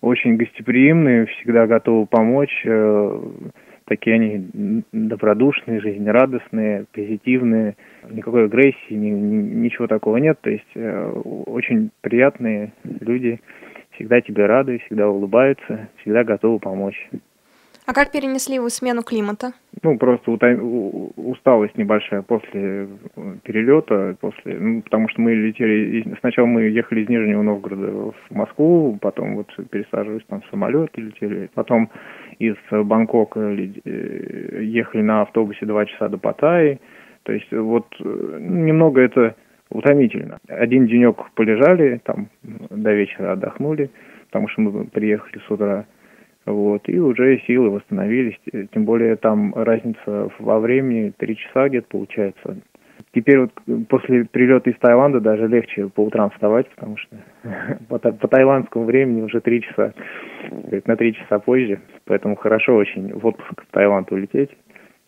Очень 0.00 0.36
гостеприимны, 0.38 1.26
всегда 1.26 1.66
готовы 1.66 2.06
помочь. 2.06 2.64
Такие 3.86 4.14
они 4.14 4.82
добродушные, 4.92 5.80
жизнерадостные, 5.80 6.86
позитивные, 6.92 7.76
никакой 8.10 8.46
агрессии, 8.46 8.94
ни, 8.94 9.10
ни, 9.10 9.54
ничего 9.56 9.86
такого 9.86 10.16
нет. 10.16 10.38
То 10.40 10.50
есть 10.50 10.70
э, 10.74 11.10
очень 11.46 11.90
приятные 12.00 12.72
люди, 13.00 13.40
всегда 13.92 14.22
тебе 14.22 14.46
рады, 14.46 14.78
всегда 14.86 15.08
улыбаются, 15.08 15.88
всегда 16.00 16.24
готовы 16.24 16.60
помочь. 16.60 17.08
А 17.86 17.92
как 17.92 18.12
перенесли 18.12 18.58
вы 18.58 18.70
смену 18.70 19.02
климата? 19.02 19.52
Ну, 19.82 19.98
просто 19.98 20.30
усталость 20.30 21.76
небольшая 21.76 22.22
после 22.22 22.88
перелета, 23.42 24.16
после, 24.20 24.58
ну, 24.58 24.80
потому 24.80 25.10
что 25.10 25.20
мы 25.20 25.34
летели, 25.34 26.02
сначала 26.20 26.46
мы 26.46 26.62
ехали 26.62 27.02
из 27.02 27.10
Нижнего 27.10 27.42
Новгорода 27.42 28.12
в 28.12 28.14
Москву, 28.30 28.98
потом 29.02 29.36
вот 29.36 29.54
пересаживались 29.70 30.24
там 30.28 30.40
в 30.40 30.46
самолет 30.46 30.90
и 30.96 31.02
летели, 31.02 31.50
потом 31.52 31.90
из 32.38 32.56
Бангкока 32.70 33.40
э, 33.40 34.62
ехали 34.62 35.02
на 35.02 35.22
автобусе 35.22 35.66
два 35.66 35.86
часа 35.86 36.08
до 36.08 36.18
Паттайи, 36.18 36.80
то 37.24 37.32
есть 37.32 37.50
вот 37.52 37.86
э, 38.00 38.38
немного 38.40 39.00
это 39.00 39.34
утомительно. 39.70 40.38
Один 40.48 40.86
денек 40.86 41.16
полежали, 41.34 42.00
там 42.04 42.28
до 42.42 42.92
вечера 42.92 43.32
отдохнули, 43.32 43.90
потому 44.26 44.48
что 44.48 44.60
мы 44.62 44.84
приехали 44.84 45.40
с 45.46 45.50
утра, 45.50 45.86
вот, 46.46 46.88
и 46.88 46.98
уже 46.98 47.40
силы 47.46 47.70
восстановились, 47.70 48.38
тем 48.72 48.84
более 48.84 49.16
там 49.16 49.54
разница 49.54 50.30
во 50.38 50.60
времени, 50.60 51.12
три 51.16 51.36
часа 51.36 51.68
где-то 51.68 51.88
получается. 51.88 52.58
Теперь 53.14 53.38
вот 53.38 53.50
после 53.88 54.24
прилета 54.24 54.70
из 54.70 54.78
Таиланда 54.78 55.20
даже 55.20 55.46
легче 55.46 55.88
по 55.88 56.00
утрам 56.00 56.30
вставать, 56.30 56.68
потому 56.70 56.96
что 56.96 57.16
по, 57.88 57.98
по 57.98 58.28
таиландскому 58.28 58.84
времени 58.84 59.22
уже 59.22 59.40
три 59.40 59.62
часа, 59.62 59.94
на 60.86 60.96
три 60.96 61.14
часа 61.14 61.38
позже, 61.38 61.80
поэтому 62.06 62.36
хорошо 62.36 62.74
очень 62.74 63.12
в 63.14 63.24
отпуск 63.26 63.62
в 63.62 63.72
Таиланд 63.72 64.10
улететь 64.10 64.50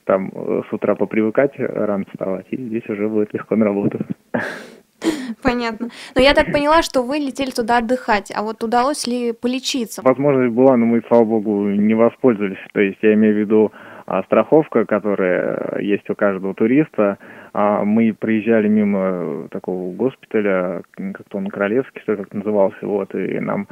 там 0.07 0.31
э, 0.33 0.63
с 0.69 0.73
утра 0.73 0.95
попривыкать 0.95 1.53
рано 1.59 2.05
вставать, 2.13 2.47
и 2.51 2.57
здесь 2.57 2.89
уже 2.89 3.09
будет 3.09 3.35
легко 3.35 3.57
на 3.57 3.67
работу. 3.67 3.99
Понятно. 5.43 5.89
Но 6.15 6.23
я 6.23 6.33
так 6.33 6.47
поняла, 6.47 6.83
что 6.83 7.03
вы 7.03 7.19
летели 7.19 7.51
туда 7.51 7.79
отдыхать, 7.79 8.33
а 8.35 8.43
вот 8.43 8.63
удалось 8.63 9.07
ли 9.07 9.33
полечиться? 9.33 10.03
Возможность 10.03 10.55
была, 10.55 10.77
но 10.77 10.87
мы, 10.87 11.03
слава 11.09 11.25
богу, 11.25 11.69
не 11.69 11.95
воспользовались. 11.95 12.59
То 12.73 12.81
есть 12.81 12.99
я 13.03 13.15
имею 13.15 13.35
в 13.35 13.39
виду 13.39 13.73
а, 14.07 14.23
страховка, 14.23 14.87
которая 14.87 15.81
есть 15.81 16.09
у 16.09 16.15
каждого 16.15 16.55
туриста. 16.55 17.19
А 17.59 17.87
мы 17.87 18.13
проезжали 18.13 18.69
мимо 18.69 19.49
такого 19.49 19.91
госпиталя, 19.95 20.83
как-то 20.95 21.39
он 21.39 21.47
Королевский, 21.47 22.03
что 22.03 22.15
как 22.15 22.35
назывался, 22.35 22.87
вот, 22.87 23.15
и 23.15 23.41
нам 23.41 23.67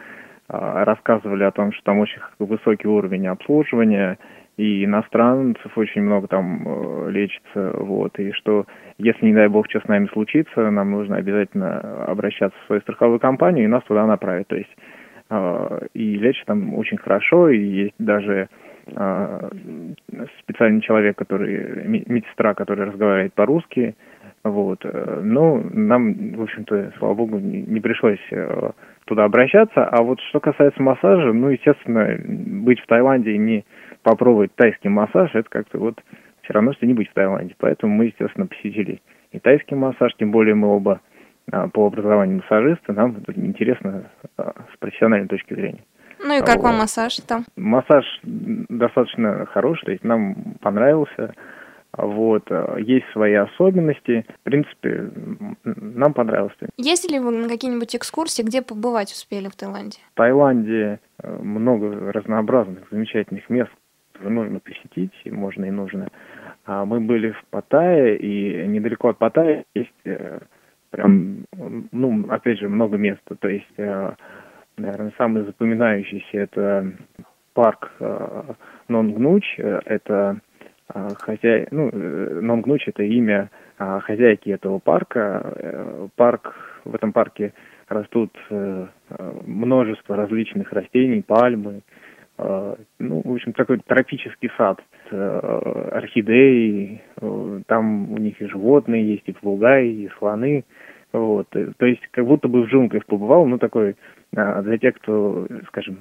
а, 0.49 0.87
рассказывали 0.87 1.45
о 1.45 1.51
том, 1.51 1.71
что 1.73 1.85
там 1.85 1.99
очень 1.99 2.19
высокий 2.39 2.89
уровень 2.89 3.27
обслуживания, 3.27 4.17
и 4.57 4.87
иностранцев 4.87 5.77
очень 5.77 6.01
много 6.01 6.29
там 6.29 6.63
э, 6.67 7.11
лечится, 7.11 7.75
вот, 7.79 8.19
и 8.19 8.33
что 8.33 8.65
если, 8.97 9.27
не 9.27 9.35
дай 9.35 9.49
бог, 9.49 9.69
что 9.69 9.81
с 9.81 9.89
нами 9.89 10.07
случится, 10.15 10.71
нам 10.71 10.93
нужно 10.93 11.17
обязательно 11.17 12.07
обращаться 12.07 12.59
в 12.63 12.67
свою 12.69 12.81
страховую 12.81 13.21
компанию, 13.21 13.65
и 13.65 13.69
нас 13.69 13.85
туда 13.85 14.07
направят, 14.07 14.49
то 14.49 14.57
есть 14.57 14.75
э, 15.29 15.87
и 15.93 16.17
лечат 16.17 16.47
там 16.47 16.73
очень 16.73 16.97
хорошо, 16.97 17.51
и 17.51 17.59
есть 17.59 17.97
даже 17.99 18.33
э, 18.33 18.47
специальный 20.41 20.81
человек, 20.83 21.17
который, 21.17 21.87
медсестра, 21.87 22.55
который 22.55 22.87
разговаривает 22.87 23.35
по-русски, 23.35 23.95
вот, 24.43 24.85
но 24.85 25.63
нам, 25.73 26.35
в 26.35 26.43
общем-то, 26.43 26.93
слава 26.99 27.15
богу, 27.15 27.39
не, 27.39 27.81
пришлось 27.81 28.21
туда 29.07 29.25
обращаться, 29.25 29.87
а 29.87 30.03
вот 30.03 30.21
что 30.29 30.41
касается 30.41 30.83
массажа, 30.83 31.33
ну, 31.33 31.49
естественно, 31.49 32.15
быть 32.63 32.81
в 32.81 32.87
Таиланде 32.87 33.33
и 33.33 33.39
не 33.39 33.65
попробовать 34.03 34.55
тайский 34.55 34.91
массаж, 34.91 35.35
это 35.35 35.49
как-то 35.49 35.79
вот 35.79 36.03
все 36.43 36.53
равно, 36.53 36.73
что 36.75 36.87
не 36.87 36.95
быть 36.95 37.09
в 37.09 37.15
Таиланде. 37.15 37.55
Поэтому 37.59 37.95
мы, 37.95 38.07
естественно, 38.07 38.47
посетили 38.47 39.01
и 39.33 39.41
тайский 39.41 39.77
массаж, 39.77 40.15
тем 40.17 40.31
более 40.31 40.55
мы 40.55 40.69
оба 40.69 41.01
а, 41.51 41.69
по 41.69 41.87
образованию 41.87 42.37
массажисты, 42.37 42.93
нам 42.93 43.17
интересно 43.35 44.11
а, 44.37 44.55
с 44.73 44.77
профессиональной 44.79 45.29
точки 45.29 45.55
зрения. 45.55 45.83
Ну 46.25 46.39
и 46.39 46.41
как 46.41 46.57
вот. 46.57 46.65
вам 46.65 46.77
массаж 46.79 47.17
там? 47.29 47.45
Массаж 47.57 48.05
достаточно 48.23 49.45
хороший, 49.47 49.85
то 49.85 49.93
есть 49.93 50.05
нам 50.05 50.57
понравился. 50.61 51.35
Вот, 51.97 52.51
а, 52.51 52.77
есть 52.79 53.05
свои 53.13 53.35
особенности. 53.35 54.27
В 54.41 54.43
принципе, 54.43 55.11
нам 55.65 56.13
понравилось. 56.13 56.55
Есть 56.77 57.09
ли 57.11 57.21
вы 57.21 57.31
на 57.31 57.49
какие-нибудь 57.49 57.95
экскурсии, 57.95 58.43
где 58.43 58.63
побывать 58.63 59.13
успели 59.13 59.49
в 59.49 59.55
Таиланде? 59.55 59.99
В 60.13 60.17
Таиланде 60.17 60.99
э, 61.23 61.39
много 61.43 62.11
разнообразных, 62.11 62.85
замечательных 62.91 63.49
мест, 63.49 63.71
нужно 64.21 64.61
посетить, 64.61 65.13
можно 65.27 65.67
и 65.67 65.71
нужно. 65.71 66.09
А 66.65 66.85
мы 66.85 67.01
были 67.01 67.33
в 67.33 67.45
Паттайе, 67.51 68.17
и 68.17 68.67
недалеко 68.67 69.11
от 69.11 69.19
Паттайи 69.19 69.65
есть 69.75 69.93
э, 70.05 70.41
прям, 70.91 71.45
ну, 71.93 72.25
опять 72.29 72.59
же, 72.59 72.69
много 72.69 72.97
мест. 72.97 73.21
То 73.39 73.49
есть, 73.49 73.67
э, 73.77 74.15
наверное, 74.77 75.13
самый 75.17 75.45
запоминающийся 75.45 76.39
это 76.39 76.93
парк 77.53 77.93
э, 78.01 78.43
Нонгнуч, 78.89 79.45
это 79.59 80.41
хозяй, 81.21 81.67
ну, 81.71 81.91
Нонгнуч 81.91 82.87
это 82.89 83.03
имя 83.03 83.49
хозяйки 83.79 84.51
этого 84.51 84.79
парка. 84.79 86.09
Парк, 86.17 86.55
в 86.85 86.95
этом 86.95 87.13
парке 87.13 87.55
растут 87.89 88.37
множество 89.47 90.15
различных 90.15 90.71
растений, 90.73 91.23
пальмы, 91.23 91.81
Э, 92.37 92.75
ну, 92.99 93.23
в 93.25 93.33
общем, 93.33 93.53
такой 93.53 93.79
тропический 93.79 94.51
сад 94.57 94.81
э, 95.11 95.89
орхидеи, 95.93 97.01
э, 97.17 97.61
там 97.67 98.13
у 98.13 98.19
них 98.19 98.41
и 98.41 98.47
животные 98.47 99.13
есть, 99.13 99.23
и 99.27 99.33
попугаи, 99.33 99.89
и 99.89 100.11
слоны, 100.19 100.65
вот, 101.19 101.49
то 101.51 101.87
есть 101.87 102.07
как 102.11 102.27
будто 102.27 102.49
бы 102.49 102.63
в 102.63 102.67
джунглях 102.67 103.07
побывал, 103.07 103.47
ну, 103.47 103.59
такой, 103.59 103.97
для 104.33 104.79
тех, 104.79 104.95
кто, 104.97 105.47
скажем, 105.69 105.99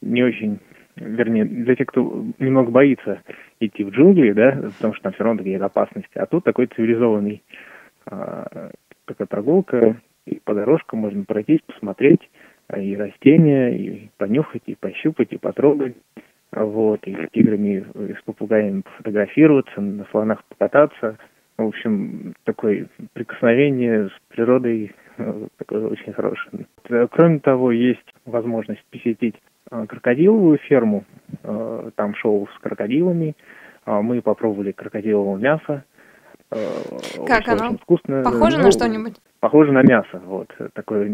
не 0.00 0.22
очень, 0.22 0.58
вернее, 0.96 1.44
для 1.44 1.76
тех, 1.76 1.86
кто 1.86 2.24
немного 2.38 2.70
боится 2.70 3.22
идти 3.60 3.84
в 3.84 3.90
джунгли, 3.90 4.32
да, 4.32 4.52
потому 4.78 4.94
что 4.94 5.02
там 5.02 5.12
все 5.12 5.24
равно 5.24 5.38
такие 5.38 5.58
опасности, 5.58 6.16
а 6.16 6.26
тут 6.26 6.44
такой 6.44 6.66
цивилизованный, 6.66 7.42
такая 8.04 9.26
прогулка, 9.28 9.96
и 10.26 10.40
по 10.44 10.54
дорожкам 10.54 11.00
можно 11.00 11.24
пройтись, 11.24 11.60
посмотреть, 11.66 12.28
и 12.76 12.96
растения, 12.96 13.76
и 13.76 14.10
понюхать, 14.16 14.62
и 14.66 14.74
пощупать, 14.74 15.32
и 15.32 15.38
потрогать. 15.38 15.94
Вот, 16.52 17.06
и 17.06 17.14
с 17.14 17.30
тиграми, 17.32 17.84
и 17.94 18.14
с 18.14 18.22
попугаями 18.24 18.82
фотографироваться, 18.96 19.80
на 19.80 20.04
слонах 20.10 20.42
покататься. 20.44 21.18
В 21.58 21.62
общем, 21.62 22.34
такое 22.44 22.88
прикосновение 23.14 24.08
с 24.08 24.12
природой 24.28 24.94
э, 25.16 25.46
такое 25.56 25.86
очень 25.88 26.12
хорошее. 26.12 26.66
Кроме 27.10 27.40
того, 27.40 27.72
есть 27.72 28.04
возможность 28.26 28.84
посетить 28.90 29.36
э, 29.70 29.86
крокодиловую 29.86 30.58
ферму. 30.58 31.04
Э, 31.42 31.90
там 31.94 32.14
шоу 32.14 32.46
с 32.54 32.58
крокодилами. 32.60 33.34
Мы 33.86 34.20
попробовали 34.20 34.72
крокодилового 34.72 35.38
мяса. 35.38 35.84
Как 36.50 37.42
очень, 37.42 37.52
оно? 37.52 37.66
Очень 37.66 37.78
вкусно. 37.78 38.22
Похоже 38.24 38.58
ну, 38.58 38.64
на 38.64 38.72
что-нибудь? 38.72 39.14
похоже 39.46 39.70
на 39.70 39.82
мясо, 39.82 40.20
вот, 40.24 40.52
такое 40.72 41.08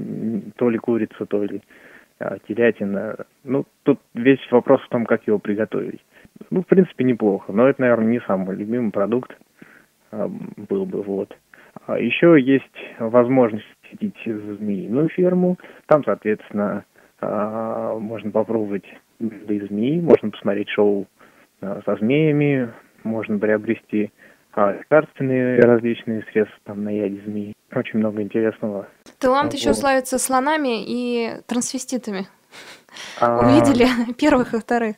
то 0.57 0.71
ли 0.71 0.79
курица, 0.79 1.27
то 1.27 1.45
ли 1.45 1.61
а, 2.19 2.39
телятина. 2.49 3.27
Ну, 3.45 3.67
тут 3.83 4.01
весь 4.15 4.41
вопрос 4.51 4.81
в 4.81 4.89
том, 4.89 5.05
как 5.05 5.27
его 5.27 5.39
приготовить. 5.39 6.01
Ну, 6.51 6.63
в 6.63 6.67
принципе, 6.67 7.05
неплохо, 7.05 7.53
но 7.53 7.69
это, 7.69 7.83
наверное, 7.83 8.07
не 8.07 8.21
самый 8.21 8.57
любимый 8.57 8.91
продукт 8.91 9.37
был 10.13 10.87
бы, 10.87 11.03
вот. 11.03 11.37
А 11.87 11.99
еще 11.99 12.41
есть 12.41 12.65
возможность 12.99 13.67
посетить 13.83 14.17
змеиную 14.25 15.09
ферму. 15.09 15.59
Там, 15.87 16.05
соответственно, 16.05 16.85
а, 17.21 17.99
можно 17.99 18.31
попробовать 18.31 18.85
блюда 19.19 19.67
змеи, 19.67 20.01
можно 20.01 20.31
посмотреть 20.31 20.69
шоу 20.71 21.07
а, 21.61 21.81
со 21.85 21.97
змеями, 21.97 22.73
можно 23.05 23.39
приобрести 23.39 24.11
а, 24.53 24.73
лекарственные 24.73 25.61
различные 25.61 26.23
средства 26.31 26.59
там 26.65 26.85
на 26.85 26.91
яде 26.91 27.21
змеи. 27.25 27.55
Очень 27.75 28.01
много 28.01 28.23
интересного. 28.23 28.89
Таиланд 29.19 29.55
еще 29.55 29.73
славится 29.73 30.19
слонами 30.19 30.85
и 30.85 31.41
трансвеститами. 31.47 32.27
А... 33.21 33.39
Увидели 33.39 33.87
первых 34.19 34.53
и 34.55 34.61
вторых. 34.61 34.97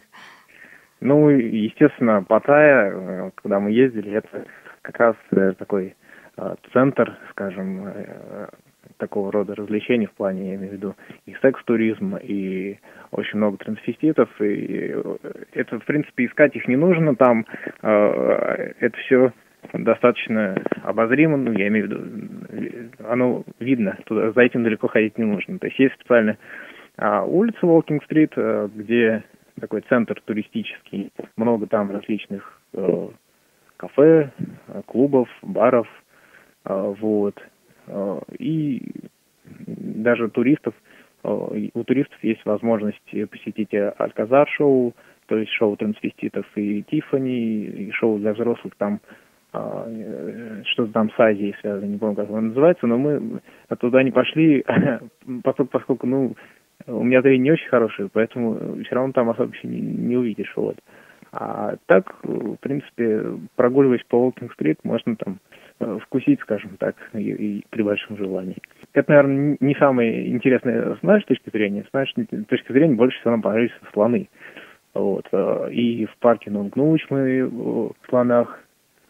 Ну, 1.00 1.28
естественно, 1.28 2.23
Паттайя, 2.23 2.90
э, 2.90 3.30
когда 3.35 3.61
мы 3.61 3.71
ездили, 3.71 4.12
это 4.12 4.47
как 4.84 4.98
раз 4.98 5.16
э, 5.32 5.52
такой 5.58 5.96
э, 6.36 6.54
центр, 6.72 7.16
скажем, 7.30 7.88
такого 8.98 9.32
рода 9.32 9.54
развлечений 9.54 10.06
в 10.06 10.12
плане, 10.12 10.50
я 10.50 10.54
имею 10.56 10.70
в 10.70 10.74
виду, 10.74 10.94
и 11.26 11.34
секс-туризм, 11.42 12.16
и 12.16 12.78
очень 13.10 13.38
много 13.38 13.56
трансвеститов, 13.56 14.28
и 14.40 14.94
это, 15.52 15.80
в 15.80 15.84
принципе, 15.84 16.26
искать 16.26 16.54
их 16.54 16.68
не 16.68 16.76
нужно, 16.76 17.16
там 17.16 17.46
это 17.80 18.96
все 19.06 19.32
достаточно 19.72 20.62
обозримо, 20.82 21.36
ну, 21.36 21.52
я 21.52 21.68
имею 21.68 21.86
в 21.86 21.90
виду, 21.90 23.08
оно 23.08 23.44
видно, 23.58 23.98
туда, 24.04 24.32
за 24.32 24.42
этим 24.42 24.62
далеко 24.62 24.88
ходить 24.88 25.18
не 25.18 25.24
нужно. 25.24 25.58
То 25.58 25.66
есть 25.66 25.78
есть 25.78 25.94
специально 25.94 26.36
а, 26.96 27.24
улица 27.24 27.58
Волкинг-стрит, 27.62 28.32
а, 28.36 28.68
где 28.74 29.24
такой 29.60 29.82
центр 29.88 30.20
туристический, 30.24 31.10
много 31.36 31.66
там 31.66 31.90
различных 31.90 32.60
а, 32.74 33.10
кафе, 33.84 34.30
клубов, 34.86 35.28
баров, 35.42 35.88
а, 36.64 36.94
вот, 36.98 37.34
а, 37.86 38.20
и 38.38 38.80
даже 39.66 40.28
туристов, 40.30 40.74
а, 41.22 41.52
у 41.74 41.84
туристов 41.84 42.18
есть 42.22 42.44
возможность 42.44 43.30
посетить 43.30 43.74
Альказар-шоу, 43.74 44.94
то 45.26 45.36
есть 45.36 45.52
шоу 45.52 45.76
трансвеститов 45.76 46.46
и 46.56 46.82
Тиффани, 46.82 47.64
и 47.64 47.90
шоу 47.92 48.18
для 48.18 48.34
взрослых 48.34 48.74
там 48.76 49.00
э, 49.54 50.62
что-то 50.66 50.92
там 50.92 51.10
с 51.10 51.18
Азией 51.18 51.54
связано, 51.62 51.86
не 51.86 51.96
помню, 51.96 52.16
как 52.16 52.28
оно 52.28 52.42
называется, 52.42 52.86
но 52.86 52.98
мы 52.98 53.40
туда 53.80 54.02
не 54.02 54.10
пошли, 54.10 54.62
поскольку, 55.42 55.70
поскольку 55.70 56.06
ну, 56.06 56.34
у 56.86 57.02
меня 57.02 57.22
зрение 57.22 57.38
не 57.38 57.52
очень 57.52 57.68
хорошее, 57.68 58.10
поэтому 58.12 58.82
все 58.84 58.94
равно 58.94 59.14
там 59.14 59.30
особо 59.30 59.50
не, 59.62 59.80
не 59.80 60.16
увидишь, 60.18 60.52
вот. 60.56 60.76
А 61.36 61.74
так, 61.86 62.14
в 62.22 62.56
принципе, 62.56 63.24
прогуливаясь 63.56 64.04
по 64.04 64.16
Уолкинг-стрит, 64.16 64.78
можно 64.84 65.16
там 65.16 65.38
э, 65.80 65.98
вкусить, 66.02 66.40
скажем 66.40 66.76
так, 66.78 66.94
и, 67.12 67.18
и 67.18 67.64
при 67.70 67.82
большом 67.82 68.16
желании. 68.16 68.58
Это, 68.92 69.10
наверное, 69.10 69.56
не 69.58 69.74
самое 69.74 70.28
интересное 70.28 70.94
с 70.94 71.02
нашей 71.02 71.26
точки 71.26 71.50
зрения. 71.50 71.84
С 71.90 71.92
нашей 71.92 72.24
точки 72.24 72.70
зрения 72.70 72.94
больше 72.94 73.18
всего 73.18 73.32
нам 73.32 73.42
понравились 73.42 73.72
слоны. 73.92 74.28
Вот. 74.94 75.26
Э, 75.32 75.70
и 75.72 76.06
в 76.06 76.16
парке 76.18 76.52
Нунгнуч 76.52 77.04
мы 77.10 77.46
в 77.46 77.94
слонах 78.08 78.60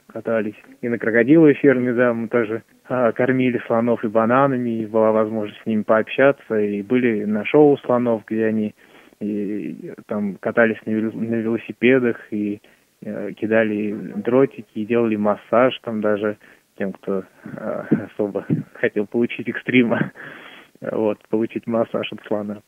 катались. 0.06 0.56
И 0.80 0.88
на 0.88 0.98
крокодиловой 0.98 1.54
ферме, 1.54 1.92
да, 1.92 2.14
мы 2.14 2.28
тоже 2.28 2.62
а, 2.88 3.12
кормили 3.12 3.60
слонов 3.66 4.02
и 4.04 4.08
бананами, 4.08 4.82
и 4.82 4.86
была 4.86 5.12
возможность 5.12 5.60
с 5.62 5.66
ними 5.66 5.82
пообщаться. 5.82 6.58
И 6.58 6.80
были 6.82 7.24
на 7.24 7.44
шоу 7.44 7.76
слонов, 7.78 8.22
где 8.26 8.46
они 8.46 8.74
и, 9.20 9.92
там 10.06 10.36
катались 10.36 10.78
на, 10.86 10.90
велосипедах 10.90 12.16
и 12.32 12.60
э, 13.02 13.32
кидали 13.32 13.92
дротики 14.16 14.66
и 14.74 14.86
делали 14.86 15.16
массаж 15.16 15.78
там 15.82 16.00
даже 16.00 16.38
тем, 16.76 16.92
кто 16.92 17.24
э, 17.44 17.84
особо 18.12 18.46
хотел 18.74 19.06
получить 19.06 19.48
экстрима, 19.48 20.12
вот, 20.80 21.18
получить 21.28 21.66
массаж 21.66 22.12
от 22.12 22.22
слона. 22.26 22.62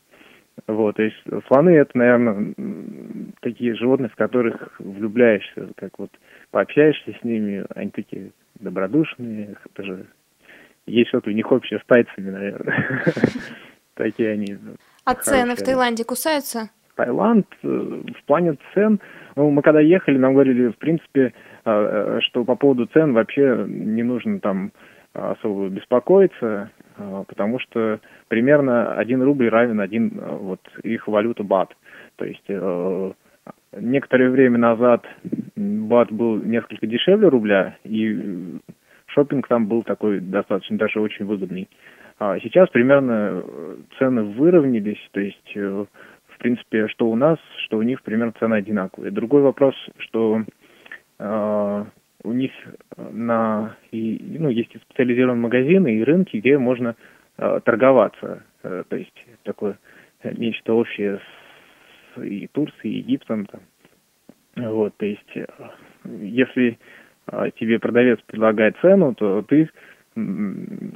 Вот, 0.65 0.95
то 0.95 1.03
есть 1.03 1.17
слоны 1.47 1.69
это, 1.69 1.95
наверное, 1.95 2.53
такие 3.41 3.75
животные, 3.75 4.09
в 4.09 4.15
которых 4.15 4.79
влюбляешься, 4.79 5.69
как 5.75 5.99
вот 5.99 6.09
пообщаешься 6.49 7.13
с 7.13 7.23
ними, 7.23 7.63
они 7.75 7.91
такие 7.91 8.31
добродушные, 8.59 9.55
это 9.65 9.83
же 9.83 10.07
есть 10.87 11.09
что-то 11.09 11.29
у 11.29 11.33
них 11.33 11.51
общее 11.51 11.79
с 11.79 11.85
тайцами, 11.85 12.29
наверное. 12.31 13.03
Такие 13.93 14.31
они. 14.31 14.57
А 15.07 15.15
цены 15.15 15.55
в 15.55 15.63
Таиланде 15.63 16.03
кусаются? 16.03 16.69
Таиланд 16.95 17.47
э, 17.63 17.67
в 17.67 18.25
плане 18.25 18.57
цен, 18.73 18.99
ну, 19.37 19.49
мы 19.51 19.61
когда 19.61 19.79
ехали, 19.79 20.17
нам 20.17 20.33
говорили, 20.33 20.67
в 20.67 20.77
принципе, 20.77 21.27
э, 21.27 21.31
э, 21.63 22.19
что 22.23 22.43
по 22.43 22.55
поводу 22.55 22.87
цен 22.87 23.13
вообще 23.13 23.65
не 23.69 24.03
нужно 24.03 24.41
там 24.41 24.71
особо 25.13 25.69
беспокоиться, 25.69 26.69
потому 27.27 27.57
что 27.59 27.99
примерно 28.27 28.93
1 28.95 29.23
рубль 29.23 29.49
равен 29.49 29.79
один 29.79 30.21
вот 30.21 30.59
их 30.83 31.07
валюта 31.07 31.43
бат. 31.43 31.75
То 32.17 32.25
есть 32.25 32.47
некоторое 33.71 34.29
время 34.29 34.59
назад 34.59 35.03
бат 35.55 36.11
был 36.11 36.35
несколько 36.43 36.85
дешевле 36.85 37.29
рубля, 37.29 37.77
и 37.83 38.59
шопинг 39.07 39.47
там 39.47 39.65
был 39.65 39.81
такой 39.81 40.19
достаточно 40.19 40.77
даже 40.77 40.99
очень 40.99 41.25
выгодный. 41.25 41.67
А 42.19 42.39
сейчас 42.39 42.69
примерно 42.69 43.43
цены 43.99 44.23
выровнялись, 44.23 44.99
то 45.11 45.19
есть 45.19 45.55
в 45.55 46.39
принципе, 46.39 46.87
что 46.89 47.09
у 47.09 47.15
нас, 47.15 47.39
что 47.65 47.77
у 47.77 47.81
них 47.81 48.01
примерно 48.03 48.33
цены 48.39 48.55
одинаковые. 48.55 49.11
Другой 49.11 49.41
вопрос, 49.41 49.73
что 49.97 50.43
э, 51.17 51.85
у 52.23 52.31
них 52.31 52.51
на 52.95 53.75
и, 53.91 54.37
ну, 54.39 54.49
есть 54.49 54.69
специализированные 54.83 55.41
магазины 55.41 55.95
и 55.95 56.03
рынки, 56.03 56.37
где 56.37 56.59
можно 56.59 56.95
э, 57.37 57.59
торговаться. 57.63 58.43
Э, 58.61 58.83
то 58.87 58.95
есть 58.95 59.25
такое 59.43 59.79
нечто 60.23 60.73
общее 60.73 61.17
с 61.17 62.21
и 62.23 62.47
Турцией, 62.47 62.95
и 62.95 62.97
Египтом. 62.99 63.47
Там. 63.47 63.61
Вот, 64.55 64.95
то 64.97 65.05
есть 65.05 65.35
э, 65.35 65.45
если 66.21 66.77
э, 67.31 67.49
тебе 67.59 67.79
продавец 67.79 68.19
предлагает 68.27 68.77
цену, 68.81 69.15
то 69.15 69.41
ты 69.41 69.69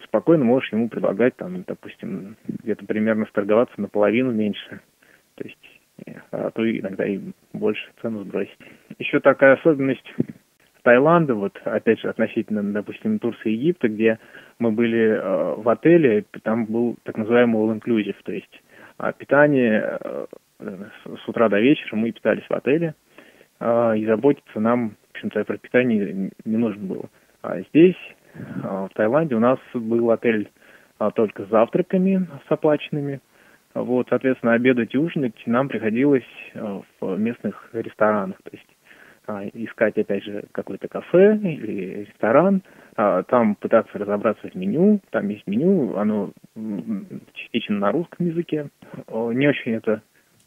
спокойно 0.03 0.43
можешь 0.43 0.71
ему 0.71 0.89
предлагать, 0.89 1.35
там, 1.35 1.63
допустим, 1.67 2.35
где-то 2.47 2.85
примерно 2.85 3.25
сторговаться 3.27 3.79
наполовину 3.79 4.31
меньше. 4.31 4.81
То 5.35 5.43
есть, 5.43 5.81
а 6.31 6.49
то 6.51 6.69
иногда 6.69 7.05
и 7.05 7.19
больше 7.53 7.89
цену 8.01 8.23
сбросить. 8.23 8.57
Еще 8.97 9.19
такая 9.19 9.55
особенность 9.55 10.05
Таиланда, 10.83 11.35
вот 11.35 11.59
опять 11.63 11.99
же 11.99 12.09
относительно, 12.09 12.63
допустим, 12.63 13.19
Турции 13.19 13.51
и 13.51 13.55
Египта, 13.55 13.87
где 13.87 14.19
мы 14.59 14.71
были 14.71 15.11
э, 15.11 15.55
в 15.57 15.69
отеле, 15.69 16.25
там 16.43 16.65
был 16.65 16.95
так 17.03 17.17
называемый 17.17 17.61
all-inclusive, 17.61 18.15
то 18.23 18.31
есть 18.31 18.63
э, 18.97 19.13
питание 19.17 19.99
э, 20.03 20.25
с 20.59 21.29
утра 21.29 21.49
до 21.49 21.59
вечера 21.59 21.95
мы 21.95 22.11
питались 22.11 22.45
в 22.49 22.53
отеле, 22.53 22.95
э, 23.59 23.97
и 23.97 24.05
заботиться 24.05 24.59
нам, 24.59 24.95
в 25.09 25.11
общем-то, 25.11 25.43
про 25.43 25.57
питание 25.57 26.31
не 26.45 26.57
нужно 26.57 26.83
было. 26.83 27.09
А 27.43 27.59
здесь, 27.61 27.95
э, 27.97 28.20
в 28.33 28.89
Таиланде, 28.93 29.35
у 29.35 29.39
нас 29.39 29.59
был 29.73 30.11
отель 30.11 30.49
э, 30.99 31.09
только 31.15 31.45
с 31.45 31.49
завтраками, 31.49 32.27
с 32.47 32.51
оплаченными, 32.51 33.21
вот, 33.73 34.07
соответственно, 34.09 34.53
обедать 34.53 34.93
и 34.93 34.97
ужинать 34.97 35.35
нам 35.45 35.69
приходилось 35.69 36.23
э, 36.53 36.81
в 36.99 37.17
местных 37.17 37.69
ресторанах. 37.73 38.37
То 38.43 38.51
есть 38.51 38.67
а, 39.27 39.45
искать, 39.53 39.97
опять 39.97 40.23
же, 40.23 40.45
какое-то 40.51 40.87
кафе 40.87 41.37
или 41.37 42.05
ресторан, 42.05 42.63
а, 42.97 43.23
там 43.23 43.55
пытаться 43.55 43.97
разобраться 43.97 44.49
в 44.49 44.55
меню. 44.55 44.99
Там 45.11 45.29
есть 45.29 45.45
меню, 45.47 45.95
оно 45.95 46.31
частично 47.33 47.77
на 47.77 47.91
русском 47.91 48.25
языке. 48.25 48.69
Не 49.07 49.47
очень 49.47 49.73
это, 49.73 50.01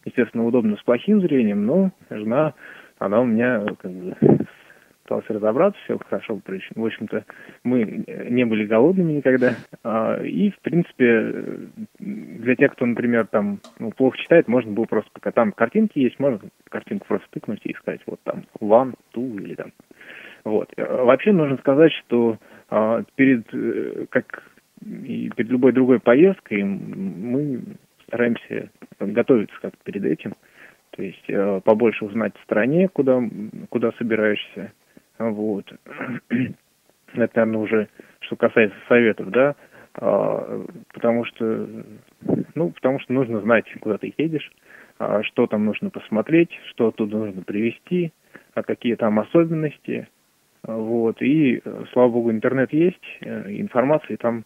естественно, 0.04 0.44
удобно 0.44 0.76
с 0.76 0.82
плохим 0.82 1.20
зрением, 1.20 1.64
но 1.64 1.92
жена, 2.10 2.54
она 2.98 3.20
у 3.20 3.24
меня 3.24 3.64
как 3.78 3.90
бы 3.90 4.16
пытался 5.04 5.34
разобраться, 5.34 5.78
все 5.84 5.98
хорошо. 5.98 6.40
В 6.74 6.84
общем-то, 6.84 7.24
мы 7.62 8.04
не 8.30 8.44
были 8.44 8.66
голодными 8.66 9.12
никогда. 9.12 9.54
А, 9.82 10.20
и, 10.22 10.50
в 10.50 10.58
принципе, 10.60 11.68
для 11.98 12.56
тех, 12.56 12.72
кто, 12.72 12.86
например, 12.86 13.26
там 13.26 13.60
ну, 13.78 13.90
плохо 13.92 14.18
читает, 14.18 14.48
можно 14.48 14.72
было 14.72 14.84
просто, 14.84 15.10
пока 15.12 15.30
там 15.30 15.52
картинки 15.52 15.98
есть, 15.98 16.18
можно 16.18 16.40
картинку 16.68 17.06
просто 17.06 17.26
тыкнуть 17.30 17.60
и 17.64 17.74
сказать, 17.74 18.00
вот 18.06 18.20
там, 18.24 18.44
one, 18.60 18.94
two 19.14 19.40
или 19.42 19.54
там. 19.54 19.72
Вот. 20.44 20.72
Вообще 20.76 21.32
нужно 21.32 21.56
сказать, 21.58 21.92
что 21.92 22.38
а, 22.68 23.02
перед, 23.14 23.46
э, 23.54 24.06
как 24.10 24.42
и 24.84 25.30
перед 25.34 25.50
любой 25.50 25.72
другой 25.72 26.00
поездкой 26.00 26.62
мы 26.64 27.62
стараемся 28.06 28.70
готовиться 29.00 29.54
как 29.60 29.76
перед 29.78 30.04
этим. 30.04 30.34
То 30.90 31.02
есть 31.02 31.24
э, 31.28 31.60
побольше 31.64 32.04
узнать 32.04 32.34
в 32.36 32.42
стране, 32.44 32.88
куда, 32.88 33.20
куда 33.68 33.92
собираешься, 33.92 34.72
вот. 35.18 35.72
Это, 37.14 37.40
наверное, 37.46 37.58
уже 37.58 37.88
что 38.20 38.36
касается 38.36 38.76
советов, 38.88 39.30
да, 39.30 39.54
а, 39.94 40.64
потому 40.92 41.24
что, 41.24 41.68
ну, 42.54 42.70
потому 42.70 42.98
что 43.00 43.12
нужно 43.12 43.40
знать, 43.40 43.66
куда 43.80 43.98
ты 43.98 44.12
едешь, 44.16 44.50
а, 44.98 45.22
что 45.22 45.46
там 45.46 45.64
нужно 45.64 45.90
посмотреть, 45.90 46.50
что 46.70 46.88
оттуда 46.88 47.16
нужно 47.16 47.42
привезти, 47.42 48.12
а 48.54 48.62
какие 48.62 48.96
там 48.96 49.18
особенности, 49.20 50.08
вот, 50.62 51.20
и, 51.20 51.62
слава 51.92 52.08
богу, 52.08 52.30
интернет 52.30 52.72
есть, 52.72 53.04
э, 53.20 53.50
информации 53.50 54.16
там 54.16 54.44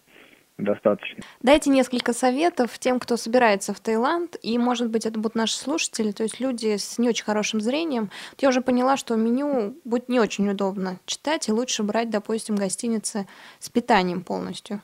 достаточно. 0.58 1.22
Дайте 1.42 1.70
несколько 1.70 2.12
советов 2.12 2.78
тем, 2.78 2.98
кто 2.98 3.16
собирается 3.16 3.72
в 3.72 3.80
Таиланд, 3.80 4.36
и, 4.42 4.58
может 4.58 4.90
быть, 4.90 5.06
это 5.06 5.18
будут 5.18 5.34
наши 5.34 5.54
слушатели, 5.54 6.10
то 6.10 6.24
есть 6.24 6.40
люди 6.40 6.76
с 6.76 6.98
не 6.98 7.08
очень 7.08 7.24
хорошим 7.24 7.60
зрением. 7.60 8.10
Я 8.40 8.48
уже 8.48 8.60
поняла, 8.60 8.96
что 8.96 9.16
меню 9.16 9.74
будет 9.84 10.08
не 10.08 10.20
очень 10.20 10.48
удобно 10.50 10.98
читать, 11.06 11.48
и 11.48 11.52
лучше 11.52 11.82
брать, 11.82 12.10
допустим, 12.10 12.56
гостиницы 12.56 13.26
с 13.58 13.70
питанием 13.70 14.22
полностью. 14.22 14.80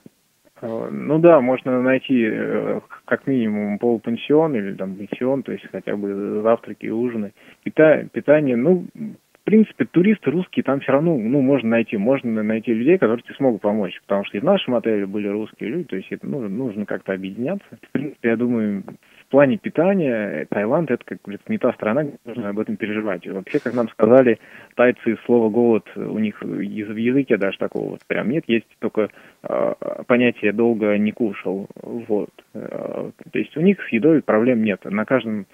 А, 0.61 0.89
ну 0.91 1.19
да, 1.19 1.41
можно 1.41 1.83
найти 1.83 2.25
э, 2.25 2.81
как 3.05 3.27
минимум 3.27 3.79
полупансион 3.79 4.55
или 4.55 4.75
там 4.75 4.95
пансион, 4.95 5.43
то 5.43 5.53
есть 5.53 5.67
хотя 5.71 5.97
бы 5.97 6.41
завтраки 6.43 6.87
и 6.87 6.91
ужины. 6.91 7.33
Пита 7.65 8.09
питание, 8.13 8.57
ну, 8.57 8.87
в 9.45 9.47
принципе, 9.47 9.85
туристы 9.85 10.31
русские 10.31 10.63
там 10.63 10.81
все 10.81 10.93
равно, 10.93 11.19
ну, 11.19 11.43
можно 11.43 11.69
найти, 11.69 11.99
можно 11.99 12.43
найти 12.43 12.73
людей, 12.73 12.97
которые 12.97 13.23
тебе 13.23 13.35
смогут 13.35 13.61
помочь, 13.61 14.01
потому 14.07 14.25
что 14.25 14.39
и 14.39 14.41
в 14.41 14.45
нашем 14.45 14.75
отеле 14.75 15.05
были 15.05 15.29
русские 15.29 15.69
люди, 15.69 15.85
то 15.85 15.97
есть 15.97 16.11
это 16.11 16.27
ну, 16.27 16.49
нужно 16.49 16.87
как-то 16.87 17.13
объединяться. 17.13 17.67
В 17.83 17.93
принципе, 17.93 18.31
я 18.31 18.37
думаю, 18.37 18.85
в 19.27 19.31
плане 19.31 19.59
питания 19.59 20.47
Таиланд 20.49 20.91
это 20.91 21.05
как 21.05 21.19
говорится, 21.23 21.53
не 21.53 21.59
та 21.59 21.75
страна, 21.75 22.05
где 22.05 22.17
нужно 22.25 22.49
об 22.49 22.59
этом 22.59 22.77
переживать. 22.77 23.27
И 23.27 23.31
вообще, 23.31 23.59
как 23.59 23.75
нам 23.75 23.91
сказали, 23.91 24.39
тайцы 24.77 25.19
слово 25.27 25.51
голод 25.51 25.87
у 25.95 26.19
них 26.19 26.41
в 26.41 26.61
языке 26.61 27.37
даже 27.37 27.59
такого 27.59 27.91
вот 27.91 28.01
прям 28.07 28.31
нет, 28.31 28.45
есть 28.47 28.67
только 28.79 29.11
э, 29.43 29.75
понятие 30.07 30.55
долго 30.55 30.97
не 30.97 31.13
кушал. 31.13 31.69
Вот. 31.83 32.31
Э, 32.55 33.11
то 33.31 33.39
есть 33.39 33.55
у 33.59 33.61
них 33.61 33.79
с 33.83 33.93
едой 33.93 34.23
проблем 34.23 34.65
нет. 34.65 34.87
На 34.87 35.05
каждом 35.05 35.45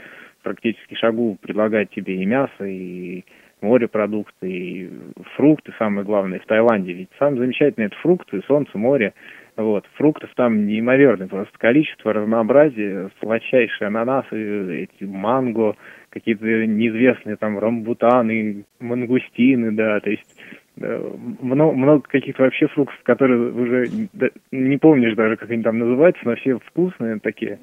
практически 0.45 0.95
шагу 0.95 1.37
предлагают 1.41 1.91
тебе 1.91 2.23
и 2.23 2.25
мясо, 2.25 2.65
и 2.65 3.25
морепродукты, 3.61 4.51
и 4.51 4.91
фрукты, 5.37 5.73
самое 5.79 6.05
главное, 6.05 6.39
в 6.41 6.47
Таиланде. 6.47 6.93
Ведь 6.93 7.09
самое 7.19 7.43
замечательное 7.43 7.89
это 7.89 7.97
фрукты, 7.97 8.43
солнце, 8.47 8.77
море. 8.79 9.15
Вот, 9.57 9.85
фруктов 9.95 10.31
там 10.37 10.67
неимоверное 10.67 11.27
просто 11.27 11.59
количество, 11.59 12.13
разнообразие, 12.13 13.11
сладчайшие 13.21 13.89
ананасы, 13.89 14.89
эти 14.89 15.05
манго, 15.05 15.77
какие-то 16.09 16.45
неизвестные 16.45 17.37
там 17.37 17.59
рамбутаны, 17.59 18.65
мангустины, 18.79 19.73
да, 19.73 20.01
то 20.01 20.11
есть 20.11 20.25
много, 20.81 21.73
много 21.73 22.03
каких-то 22.09 22.45
вообще 22.45 22.67
фруктов, 22.69 22.99
которые 23.03 23.53
уже 23.53 23.87
не 24.51 24.79
помнишь 24.79 25.15
даже, 25.15 25.37
как 25.37 25.51
они 25.51 25.63
там 25.63 25.79
называются, 25.79 26.23
но 26.25 26.37
все 26.37 26.59
вкусные 26.59 27.19
такие, 27.21 27.59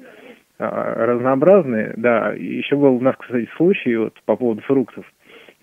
а, 0.58 1.06
разнообразные. 1.06 1.94
Да, 1.96 2.32
еще 2.32 2.76
был 2.76 2.96
у 2.96 3.00
нас, 3.00 3.16
кстати, 3.16 3.48
случай 3.56 3.96
вот 3.96 4.14
по 4.24 4.36
поводу 4.36 4.60
фруктов. 4.62 5.04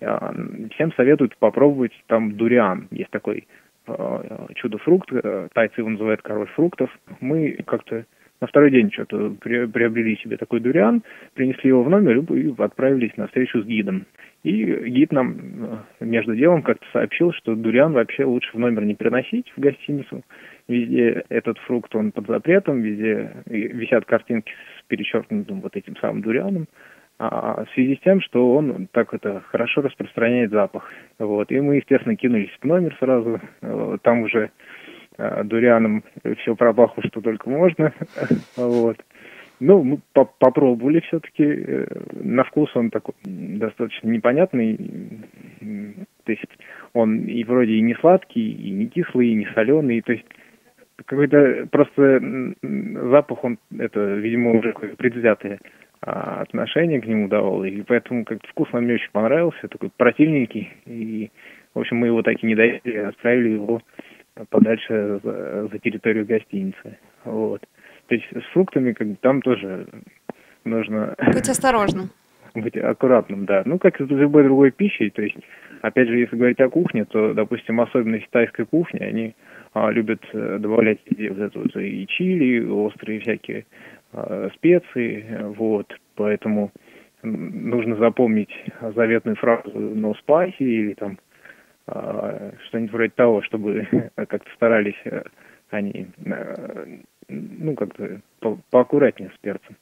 А, 0.00 0.34
всем 0.74 0.92
советуют 0.92 1.36
попробовать 1.38 1.92
там 2.06 2.36
дуриан. 2.36 2.88
Есть 2.90 3.10
такой 3.10 3.46
а, 3.86 4.46
чудо-фрукт, 4.54 5.10
э, 5.12 5.48
тайцы 5.54 5.80
его 5.80 5.88
называют 5.88 6.22
король 6.22 6.48
фруктов. 6.48 6.90
Мы 7.20 7.58
как-то 7.66 8.04
на 8.40 8.46
второй 8.46 8.70
день 8.70 8.92
что-то 8.92 9.30
приобрели 9.40 10.16
себе 10.18 10.36
такой 10.36 10.60
дуриан, 10.60 11.02
принесли 11.34 11.68
его 11.68 11.82
в 11.82 11.88
номер 11.88 12.18
и 12.32 12.54
отправились 12.58 13.16
на 13.16 13.26
встречу 13.28 13.62
с 13.62 13.64
гидом. 13.64 14.04
И 14.42 14.90
гид 14.90 15.12
нам 15.12 15.34
э, 16.00 16.04
между 16.04 16.36
делом 16.36 16.62
как-то 16.62 16.84
сообщил, 16.92 17.32
что 17.32 17.54
дуриан 17.54 17.92
вообще 17.92 18.24
лучше 18.24 18.50
в 18.52 18.60
номер 18.60 18.84
не 18.84 18.94
приносить 18.94 19.50
в 19.56 19.60
гостиницу. 19.60 20.22
Везде 20.68 21.24
этот 21.30 21.58
фрукт, 21.60 21.94
он 21.94 22.12
под 22.12 22.26
запретом, 22.26 22.82
везде 22.82 23.30
висят 23.46 24.04
картинки 24.04 24.52
с 24.78 24.82
перечеркнутым 24.88 25.60
вот 25.60 25.74
этим 25.76 25.96
самым 25.96 26.22
дурианом. 26.22 26.66
А 27.18 27.64
в 27.64 27.70
связи 27.74 27.96
с 27.96 28.00
тем, 28.00 28.20
что 28.20 28.54
он 28.54 28.88
так 28.92 29.14
это 29.14 29.40
хорошо 29.48 29.80
распространяет 29.80 30.50
запах. 30.50 30.90
Вот. 31.18 31.50
И 31.50 31.58
мы, 31.60 31.76
естественно, 31.76 32.14
кинулись 32.14 32.50
в 32.60 32.64
номер 32.64 32.94
сразу. 32.98 33.40
Там 34.02 34.22
уже 34.22 34.50
э, 35.16 35.44
дурианом 35.44 36.04
все 36.38 36.54
пропахло, 36.54 37.02
что 37.06 37.20
только 37.20 37.48
можно. 37.48 37.92
Вот. 38.56 38.98
Ну, 39.58 39.82
мы 39.82 40.00
по 40.12 40.26
попробовали 40.26 41.00
все-таки. 41.00 41.44
Э, 41.44 41.86
на 42.22 42.44
вкус 42.44 42.76
он 42.76 42.90
такой 42.90 43.14
достаточно 43.24 44.08
непонятный. 44.08 44.76
То 46.24 46.32
есть 46.32 46.58
он 46.92 47.24
и 47.24 47.42
вроде 47.44 47.72
и 47.72 47.80
не 47.80 47.94
сладкий, 47.94 48.52
и 48.52 48.70
не 48.70 48.88
кислый, 48.88 49.28
и 49.28 49.34
не 49.36 49.46
соленый. 49.54 50.02
То 50.02 50.12
есть 50.12 50.26
какой-то 51.04 51.68
просто 51.70 52.20
запах, 53.10 53.44
он, 53.44 53.58
это, 53.78 54.14
видимо, 54.14 54.52
уже 54.52 54.70
а, 54.70 54.88
отношение 56.06 57.00
к 57.00 57.06
нему 57.06 57.28
давал. 57.28 57.64
И 57.64 57.82
поэтому 57.82 58.24
как-то 58.24 58.46
вкус 58.48 58.68
нам 58.72 58.86
не 58.86 58.94
очень 58.94 59.10
понравился, 59.10 59.68
такой 59.68 59.90
противненький. 59.96 60.72
И, 60.86 61.30
в 61.74 61.80
общем, 61.80 61.96
мы 61.98 62.06
его 62.06 62.22
так 62.22 62.42
и 62.42 62.46
не 62.46 62.54
доели, 62.54 62.96
отправили 62.96 63.50
его 63.50 63.82
подальше 64.50 65.20
за, 65.22 65.68
за 65.68 65.78
территорию 65.78 66.26
гостиницы. 66.26 66.98
Вот. 67.24 67.62
То 68.08 68.14
есть 68.14 68.26
с 68.30 68.52
фруктами 68.52 68.92
как 68.92 69.08
бы 69.08 69.16
там 69.20 69.42
тоже 69.42 69.86
нужно... 70.64 71.16
Быть 71.32 71.48
осторожным. 71.48 72.10
Быть 72.54 72.76
аккуратным, 72.76 73.44
да. 73.44 73.62
Ну, 73.66 73.78
как 73.78 74.00
и 74.00 74.06
с 74.06 74.08
любой 74.08 74.44
другой 74.44 74.70
пищей, 74.70 75.10
то 75.10 75.20
есть, 75.20 75.36
опять 75.82 76.08
же, 76.08 76.18
если 76.18 76.36
говорить 76.36 76.60
о 76.60 76.70
кухне, 76.70 77.04
то, 77.04 77.34
допустим, 77.34 77.80
особенность 77.82 78.30
тайской 78.30 78.64
кухни, 78.64 79.00
они 79.00 79.34
а, 79.74 79.90
любят 79.90 80.22
добавлять 80.32 81.00
вот 81.10 81.38
это 81.38 81.58
вот 81.58 81.76
и 81.76 82.06
чили, 82.06 82.66
острые 82.66 83.20
всякие 83.20 83.60
а, 83.60 83.95
специи, 84.54 85.26
вот, 85.56 85.92
поэтому 86.14 86.70
нужно 87.22 87.96
запомнить 87.96 88.50
заветную 88.80 89.36
фразу 89.36 89.70
«no 89.70 90.14
spicy» 90.26 90.54
или 90.60 90.94
там 90.94 91.18
а, 91.86 92.52
что-нибудь 92.66 92.92
вроде 92.92 93.12
того, 93.14 93.42
чтобы 93.42 93.86
как-то 94.16 94.50
старались 94.54 95.00
э, 95.04 95.22
они 95.70 96.08
э, 96.24 96.98
ну, 97.28 97.74
как-то 97.74 98.20
по 98.40 98.58
поаккуратнее 98.70 99.30
с 99.34 99.38
перцем. 99.38 99.76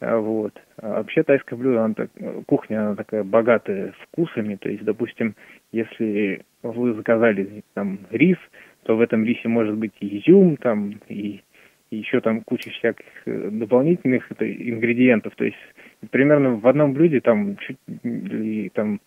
А, 0.00 0.18
вот. 0.18 0.52
А 0.78 0.98
вообще 0.98 1.22
тайское 1.22 1.58
блюдо, 1.58 1.84
она 1.84 1.94
так, 1.94 2.10
кухня, 2.46 2.80
она 2.80 2.96
такая 2.96 3.22
богатая 3.22 3.94
вкусами. 4.02 4.56
То 4.56 4.68
есть, 4.68 4.84
допустим, 4.84 5.34
если 5.72 6.44
вы 6.62 6.94
заказали 6.94 7.62
там 7.74 8.00
рис, 8.10 8.38
то 8.82 8.96
в 8.96 9.00
этом 9.00 9.24
рисе 9.24 9.48
может 9.48 9.76
быть 9.76 9.92
и 10.00 10.18
изюм, 10.18 10.56
там, 10.56 11.00
и, 11.08 11.42
еще 11.90 12.20
там 12.20 12.42
куча 12.42 12.70
всяких 12.70 13.06
э, 13.26 13.50
дополнительных 13.50 14.30
это, 14.30 14.50
ингредиентов. 14.50 15.34
То 15.36 15.44
есть, 15.44 15.56
примерно 16.10 16.56
в 16.56 16.66
одном 16.66 16.92
блюде 16.92 17.20
там 17.20 17.56
чуть 17.58 17.78
ли 18.02 18.70
там 18.70 19.00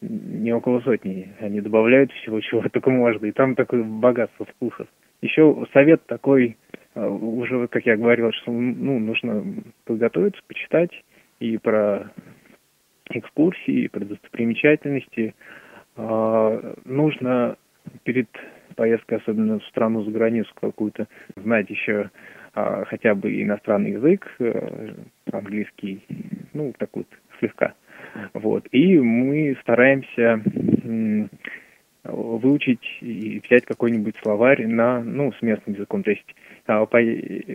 не 0.00 0.52
около 0.52 0.80
сотни 0.80 1.32
они 1.40 1.60
добавляют 1.60 2.12
всего, 2.12 2.40
чего 2.40 2.62
только 2.68 2.90
можно. 2.90 3.26
И 3.26 3.32
там 3.32 3.54
такое 3.54 3.82
богатство 3.82 4.46
вкусов. 4.46 4.86
Еще 5.20 5.66
совет 5.72 6.04
такой 6.06 6.56
а, 6.94 7.08
уже, 7.08 7.68
как 7.68 7.86
я 7.86 7.96
говорил, 7.96 8.32
что 8.32 8.52
ну, 8.52 8.98
нужно 8.98 9.44
подготовиться, 9.84 10.40
почитать 10.46 10.90
и 11.40 11.58
про 11.58 12.10
экскурсии, 13.10 13.84
и 13.84 13.88
про 13.88 14.00
достопримечательности. 14.00 15.34
А, 15.96 16.74
нужно 16.84 17.56
перед 18.04 18.28
поездкой, 18.72 19.18
особенно 19.18 19.58
в 19.58 19.64
страну 19.66 20.02
за 20.04 20.10
границу 20.10 20.50
какую-то, 20.60 21.06
знать 21.36 21.70
еще 21.70 22.10
а, 22.54 22.84
хотя 22.84 23.14
бы 23.14 23.42
иностранный 23.42 23.92
язык, 23.92 24.26
э, 24.38 24.94
английский, 25.30 26.04
ну, 26.52 26.72
такой 26.78 27.06
слегка. 27.38 27.74
Вот. 28.34 28.66
И 28.72 28.98
мы 28.98 29.56
стараемся 29.62 30.42
выучить 32.04 32.98
и 33.00 33.40
взять 33.44 33.64
какой-нибудь 33.64 34.16
словарь 34.22 34.66
на, 34.66 35.02
ну, 35.02 35.32
с 35.32 35.42
местным 35.42 35.76
языком. 35.76 36.02
То 36.02 36.10
есть, 36.10 36.34
а, 36.66 36.84
по, 36.86 36.98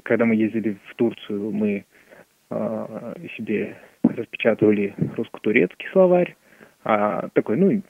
когда 0.04 0.26
мы 0.26 0.36
ездили 0.36 0.78
в 0.86 0.96
Турцию, 0.96 1.52
мы 1.52 1.86
а, 2.50 3.14
себе 3.36 3.76
распечатывали 4.04 4.96
русско-турецкий 5.18 5.90
словарь, 5.92 6.36
а, 6.84 7.28
такой, 7.34 7.58
ну, 7.58 7.82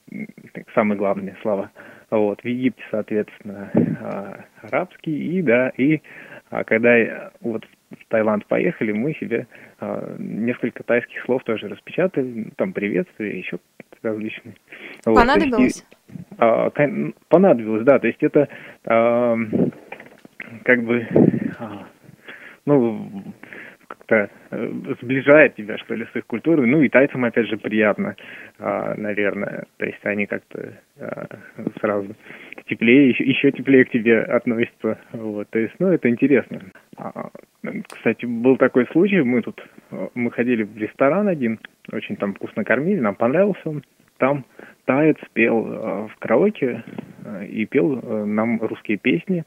самые 0.73 0.97
главные 0.97 1.37
слова. 1.41 1.71
Вот, 2.09 2.41
в 2.41 2.45
Египте, 2.45 2.81
соответственно, 2.89 3.69
а, 4.01 4.45
арабский, 4.61 5.37
и, 5.37 5.41
да, 5.41 5.69
и 5.69 6.01
а, 6.49 6.63
когда 6.63 7.31
вот 7.41 7.65
в 7.91 8.05
Таиланд 8.07 8.45
поехали, 8.45 8.93
мы 8.93 9.13
себе 9.15 9.47
а, 9.79 10.15
несколько 10.17 10.83
тайских 10.83 11.21
слов 11.25 11.43
тоже 11.43 11.67
распечатали, 11.67 12.47
там 12.55 12.71
приветствие, 12.71 13.39
еще 13.39 13.59
различные. 14.03 14.55
Понадобилось? 15.03 15.85
Вот, 16.37 16.37
а, 16.37 16.71
понадобилось, 17.27 17.83
да. 17.83 17.99
То 17.99 18.07
есть 18.07 18.23
это 18.23 18.47
как 20.63 20.81
бы, 20.83 21.05
ну, 22.65 23.11
как-то 24.07 24.33
э, 24.51 24.71
сближает 25.01 25.55
тебя, 25.55 25.77
что 25.77 25.95
ли, 25.95 26.05
с 26.11 26.15
их 26.15 26.25
культурой. 26.25 26.67
Ну 26.67 26.81
и 26.81 26.89
тайцам, 26.89 27.25
опять 27.25 27.47
же, 27.47 27.57
приятно, 27.57 28.15
а, 28.59 28.95
наверное. 28.95 29.65
То 29.77 29.85
есть 29.85 30.03
они 30.03 30.25
как-то 30.25 30.73
а, 30.99 31.27
сразу 31.79 32.15
теплее, 32.67 33.09
еще, 33.09 33.51
теплее 33.51 33.85
к 33.85 33.91
тебе 33.91 34.21
относятся. 34.21 34.99
Вот, 35.11 35.49
то 35.49 35.59
есть, 35.59 35.73
ну, 35.79 35.87
это 35.87 36.09
интересно. 36.09 36.61
А, 36.97 37.29
кстати, 37.89 38.25
был 38.25 38.57
такой 38.57 38.87
случай, 38.87 39.21
мы 39.21 39.41
тут, 39.41 39.63
мы 40.15 40.31
ходили 40.31 40.63
в 40.63 40.77
ресторан 40.77 41.27
один, 41.27 41.59
очень 41.91 42.15
там 42.15 42.33
вкусно 42.33 42.63
кормили, 42.63 42.99
нам 42.99 43.15
понравился 43.15 43.61
он. 43.65 43.83
Там 44.17 44.45
Таец 44.85 45.17
пел 45.33 45.67
э, 45.67 46.07
в 46.07 46.15
караоке 46.17 46.83
э, 47.23 47.45
и 47.45 47.65
пел 47.65 47.99
э, 47.99 48.25
нам 48.25 48.59
русские 48.61 48.97
песни, 48.97 49.43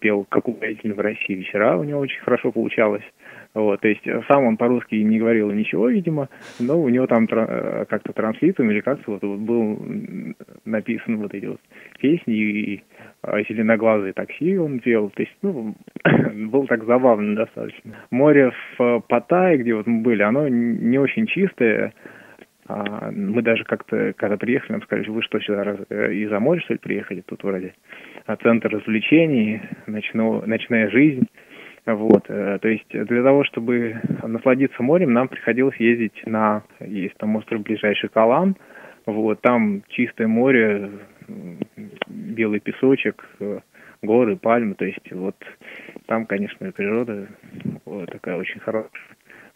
пел 0.00 0.26
как 0.28 0.48
управитель 0.48 0.94
в 0.94 0.98
России 0.98 1.34
вечера, 1.34 1.76
у 1.76 1.84
него 1.84 2.00
очень 2.00 2.20
хорошо 2.22 2.50
получалось. 2.50 3.04
Вот, 3.52 3.80
то 3.80 3.88
есть 3.88 4.02
сам 4.28 4.44
он 4.44 4.56
по-русски 4.56 4.94
не 4.94 5.18
говорил 5.18 5.50
ничего, 5.50 5.88
видимо, 5.88 6.28
но 6.60 6.80
у 6.80 6.88
него 6.88 7.08
там 7.08 7.26
как-то 7.26 8.12
транслитом 8.12 8.70
или 8.70 8.80
как-то 8.80 9.12
вот, 9.12 9.22
вот 9.22 9.40
был 9.40 9.76
написан 10.64 11.16
вот 11.16 11.34
эти 11.34 11.46
вот 11.46 11.60
песни 12.00 12.34
и 12.34 12.82
«Зеленоглазый 13.48 14.12
такси» 14.12 14.56
он 14.56 14.78
пел. 14.78 15.10
То 15.10 15.22
есть, 15.22 15.36
ну, 15.42 15.74
был 16.48 16.66
так 16.66 16.84
забавно 16.84 17.34
достаточно. 17.34 17.96
Море 18.10 18.52
в 18.78 19.02
Паттайе, 19.08 19.58
где 19.58 19.74
вот 19.74 19.86
мы 19.86 20.02
были, 20.02 20.22
оно 20.22 20.46
не 20.48 20.98
очень 20.98 21.26
чистое, 21.26 21.92
а, 22.70 23.10
мы 23.10 23.42
даже 23.42 23.64
как-то, 23.64 24.12
когда 24.16 24.36
приехали, 24.36 24.72
нам 24.72 24.82
сказали, 24.82 25.08
вы 25.08 25.22
что, 25.22 25.40
сюда 25.40 25.76
э, 25.88 26.12
из-за 26.14 26.38
моря, 26.38 26.60
что 26.60 26.74
ли, 26.74 26.78
приехали? 26.78 27.20
Тут 27.22 27.42
вроде 27.42 27.74
а, 28.26 28.36
центр 28.36 28.68
развлечений, 28.68 29.60
ночно, 29.88 30.46
ночная 30.46 30.88
жизнь. 30.88 31.26
Вот, 31.86 32.24
э, 32.28 32.58
то 32.60 32.68
есть 32.68 32.88
для 32.90 33.22
того, 33.22 33.44
чтобы 33.44 34.00
насладиться 34.22 34.82
морем, 34.82 35.12
нам 35.12 35.28
приходилось 35.28 35.76
ездить 35.76 36.26
на, 36.26 36.62
есть 36.80 37.16
там 37.16 37.36
остров 37.36 37.62
ближайший 37.62 38.10
Калан, 38.10 38.56
вот, 39.06 39.40
там 39.40 39.82
чистое 39.88 40.28
море, 40.28 40.90
белый 42.08 42.60
песочек, 42.60 43.24
э, 43.40 43.60
горы, 44.02 44.36
пальмы, 44.36 44.74
то 44.74 44.84
есть 44.84 45.10
вот 45.12 45.36
там, 46.06 46.26
конечно, 46.26 46.70
природа 46.72 47.28
вот, 47.84 48.10
такая 48.10 48.36
очень 48.36 48.60
хорошая. 48.60 48.90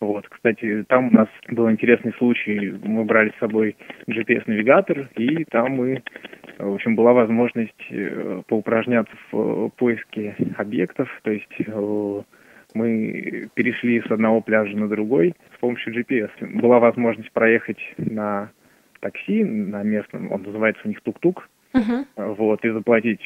Вот, 0.06 0.28
кстати, 0.28 0.84
там 0.88 1.08
у 1.08 1.10
нас 1.12 1.28
был 1.48 1.70
интересный 1.70 2.12
случай. 2.14 2.74
Мы 2.82 3.04
брали 3.04 3.32
с 3.36 3.38
собой 3.38 3.76
GPS-навигатор, 4.08 5.08
и 5.16 5.44
там 5.44 5.72
мы, 5.72 6.02
в 6.58 6.74
общем, 6.74 6.94
была 6.94 7.12
возможность 7.12 7.72
э, 7.90 8.42
поупражняться 8.46 9.14
в 9.32 9.70
поиске 9.76 10.36
объектов. 10.56 11.08
То 11.22 11.30
есть 11.30 11.54
э, 11.58 12.22
мы 12.74 13.48
перешли 13.54 14.02
с 14.02 14.10
одного 14.10 14.40
пляжа 14.40 14.76
на 14.76 14.88
другой 14.88 15.34
с 15.56 15.60
помощью 15.60 15.94
GPS. 15.94 16.30
Была 16.60 16.78
возможность 16.78 17.32
проехать 17.32 17.78
на 17.96 18.50
такси, 19.00 19.44
на 19.44 19.82
местном, 19.82 20.32
он 20.32 20.42
называется 20.42 20.82
у 20.84 20.88
них 20.88 21.00
тук-тук, 21.02 21.48
uh-huh. 21.74 22.34
вот, 22.34 22.64
и 22.64 22.70
заплатить 22.70 23.20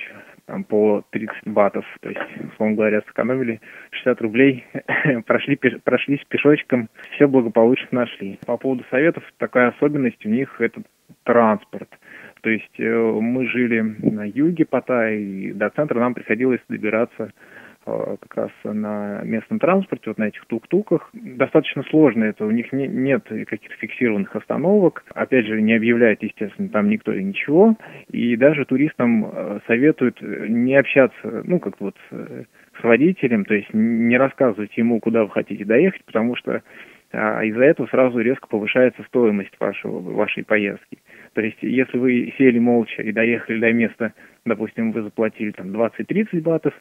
там, 0.48 0.64
по 0.64 1.04
30 1.11 1.46
батов, 1.46 1.84
то 2.00 2.08
есть, 2.08 2.20
условно 2.52 2.74
говоря, 2.74 3.02
сэкономили 3.02 3.61
60 3.90 4.20
рублей, 4.22 4.64
прошли, 5.26 5.56
прошлись 5.84 6.24
пешочком, 6.28 6.88
все 7.14 7.28
благополучно 7.28 8.00
нашли. 8.00 8.38
По 8.46 8.56
поводу 8.56 8.82
советов, 8.90 9.22
такая 9.37 9.68
особенность 9.68 10.24
у 10.24 10.30
них 10.30 10.58
это 10.58 10.80
транспорт. 11.24 11.90
То 12.40 12.48
есть 12.48 12.80
э, 12.80 12.84
мы 13.20 13.46
жили 13.46 13.80
на 13.80 14.26
юге 14.26 14.64
Паттайи, 14.64 15.20
и 15.20 15.52
до 15.52 15.68
центра 15.68 16.00
нам 16.00 16.14
приходилось 16.14 16.61
добираться 16.68 17.30
как 18.20 18.35
раз 18.37 18.51
на 18.64 19.22
местном 19.22 19.59
транспорте, 19.59 20.11
вот 20.11 20.18
на 20.18 20.29
этих 20.29 20.44
тук-туках. 20.46 21.11
Достаточно 21.12 21.83
сложно 21.85 22.24
это, 22.24 22.44
у 22.44 22.51
них 22.51 22.72
не, 22.72 22.87
нет 22.87 23.24
каких-то 23.24 23.74
фиксированных 23.77 24.35
остановок. 24.35 25.05
Опять 25.14 25.46
же, 25.46 25.61
не 25.61 25.74
объявляет, 25.74 26.22
естественно, 26.22 26.68
там 26.68 26.88
никто 26.88 27.12
и 27.12 27.22
ничего. 27.22 27.77
И 28.11 28.37
даже 28.37 28.64
туристам 28.64 29.27
э, 29.27 29.61
советуют 29.66 30.20
не 30.20 30.77
общаться, 30.77 31.42
ну, 31.44 31.59
как 31.59 31.81
вот 31.81 31.96
с 32.11 32.85
водителем, 32.85 33.44
то 33.44 33.55
есть 33.55 33.68
не 33.72 34.16
рассказывать 34.16 34.77
ему, 34.77 35.01
куда 35.01 35.24
вы 35.24 35.31
хотите 35.31 35.64
доехать, 35.64 36.05
потому 36.05 36.37
что 36.37 36.62
а 37.11 37.42
из-за 37.42 37.64
этого 37.64 37.87
сразу 37.87 38.18
резко 38.18 38.46
повышается 38.48 39.03
стоимость 39.05 39.55
вашего, 39.59 39.98
вашей 39.98 40.44
поездки. 40.44 40.98
То 41.33 41.40
есть, 41.40 41.57
если 41.62 41.96
вы 41.96 42.35
сели 42.37 42.59
молча 42.59 43.03
и 43.03 43.12
доехали 43.12 43.61
до 43.61 43.72
места, 43.72 44.12
допустим, 44.44 44.92
вы 44.92 45.03
заплатили 45.03 45.53
там 45.53 45.68
20-30 45.68 46.42
батов, 46.42 46.74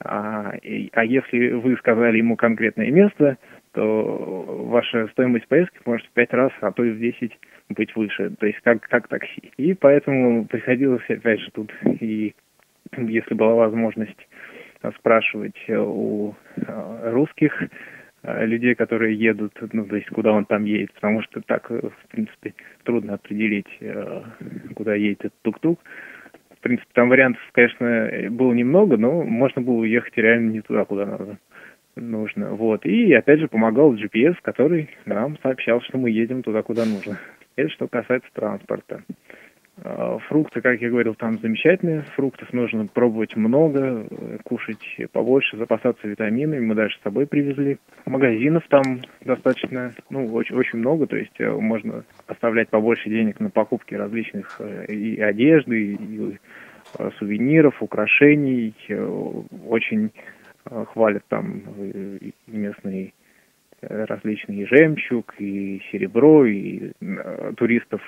а, 0.00 0.52
и, 0.62 0.90
а 0.92 1.04
если 1.04 1.50
вы 1.52 1.76
сказали 1.76 2.18
ему 2.18 2.36
конкретное 2.36 2.90
место, 2.90 3.38
то 3.72 4.66
ваша 4.68 5.08
стоимость 5.08 5.48
поездки 5.48 5.78
может 5.84 6.06
в 6.06 6.10
5 6.10 6.32
раз, 6.32 6.52
а 6.60 6.72
то 6.72 6.84
и 6.84 6.90
в 6.90 6.98
10 6.98 7.38
быть 7.70 7.94
выше, 7.96 8.30
то 8.38 8.46
есть 8.46 8.60
как, 8.60 8.82
как 8.82 9.08
такси. 9.08 9.50
И 9.56 9.74
поэтому 9.74 10.44
приходилось, 10.46 11.04
опять 11.08 11.40
же, 11.40 11.50
тут 11.52 11.72
и 12.00 12.34
если 12.96 13.34
была 13.34 13.54
возможность 13.54 14.28
спрашивать 14.98 15.56
у 15.70 16.34
а, 16.66 17.10
русских 17.10 17.62
а, 18.22 18.44
людей, 18.44 18.74
которые 18.74 19.16
едут, 19.16 19.52
ну, 19.72 19.86
то 19.86 19.96
есть 19.96 20.08
куда 20.10 20.32
он 20.32 20.44
там 20.44 20.64
едет, 20.64 20.92
потому 20.92 21.22
что 21.22 21.40
так, 21.40 21.70
в 21.70 21.92
принципе, 22.10 22.54
трудно 22.84 23.14
определить, 23.14 23.78
а, 23.80 24.24
куда 24.74 24.94
едет 24.94 25.20
этот 25.20 25.40
тук-тук 25.42 25.80
принципе, 26.64 26.90
там 26.94 27.08
вариантов, 27.08 27.40
конечно, 27.52 28.10
было 28.30 28.52
немного, 28.52 28.96
но 28.96 29.22
можно 29.22 29.62
было 29.62 29.76
уехать 29.76 30.16
реально 30.16 30.50
не 30.50 30.60
туда, 30.62 30.84
куда 30.84 31.06
надо 31.06 31.38
нужно. 31.94 32.50
Вот. 32.50 32.84
И 32.86 33.12
опять 33.12 33.40
же 33.40 33.48
помогал 33.48 33.94
GPS, 33.94 34.36
который 34.42 34.88
нам 35.04 35.38
сообщал, 35.42 35.80
что 35.82 35.98
мы 35.98 36.10
едем 36.10 36.42
туда, 36.42 36.62
куда 36.62 36.84
нужно. 36.84 37.18
Это 37.56 37.68
что 37.68 37.86
касается 37.86 38.28
транспорта. 38.32 39.02
А, 39.82 40.18
фрукты, 40.28 40.60
как 40.60 40.80
я 40.80 40.88
говорил, 40.88 41.14
там 41.14 41.38
замечательные. 41.38 42.02
Фруктов 42.14 42.52
нужно 42.52 42.86
пробовать 42.86 43.36
много, 43.36 44.06
кушать 44.44 44.98
побольше, 45.12 45.56
запасаться 45.56 46.06
витаминами. 46.06 46.64
Мы 46.64 46.74
даже 46.74 46.96
с 46.96 47.02
собой 47.02 47.26
привезли. 47.26 47.78
Магазинов 48.06 48.64
там 48.68 49.00
достаточно, 49.24 49.92
ну, 50.10 50.32
очень, 50.32 50.54
очень 50.56 50.78
много. 50.78 51.06
То 51.06 51.16
есть 51.16 51.38
э, 51.38 51.50
можно 51.50 52.04
оставлять 52.26 52.68
побольше 52.68 53.08
денег 53.08 53.40
на 53.40 53.50
покупки 53.50 53.94
различных 53.94 54.60
э, 54.60 54.86
и 54.86 55.20
одежды, 55.20 55.94
и 55.94 56.38
э, 56.98 57.10
сувениров, 57.18 57.82
украшений. 57.82 58.74
Очень 59.66 60.12
хвалят 60.64 61.24
там 61.28 61.62
местные 62.46 63.12
различные 63.88 64.66
жемчуг, 64.66 65.34
и 65.38 65.80
серебро, 65.90 66.46
и 66.46 66.92
э, 67.00 67.52
туристов 67.56 68.00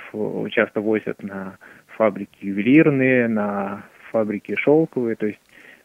часто 0.50 0.80
возят 0.80 1.22
на 1.22 1.58
фабрики 1.96 2.46
ювелирные, 2.46 3.28
на 3.28 3.84
фабрики 4.10 4.54
шелковые, 4.56 5.16
то 5.16 5.26
есть 5.26 5.40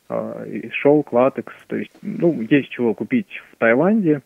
э, 0.09 0.69
шелк, 0.71 1.13
латекс, 1.13 1.53
то 1.67 1.75
есть, 1.75 1.93
ну, 2.01 2.41
есть 2.41 2.69
чего 2.69 2.93
купить 2.93 3.41
в 3.51 3.57
Таиланде, 3.57 4.21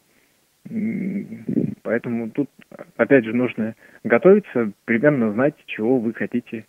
поэтому 1.84 2.30
тут, 2.30 2.50
опять 2.98 3.26
же, 3.26 3.34
нужно 3.34 3.76
готовиться, 4.04 4.72
примерно 4.86 5.32
знать, 5.32 5.56
чего 5.68 6.00
вы 6.00 6.14
хотите 6.14 6.66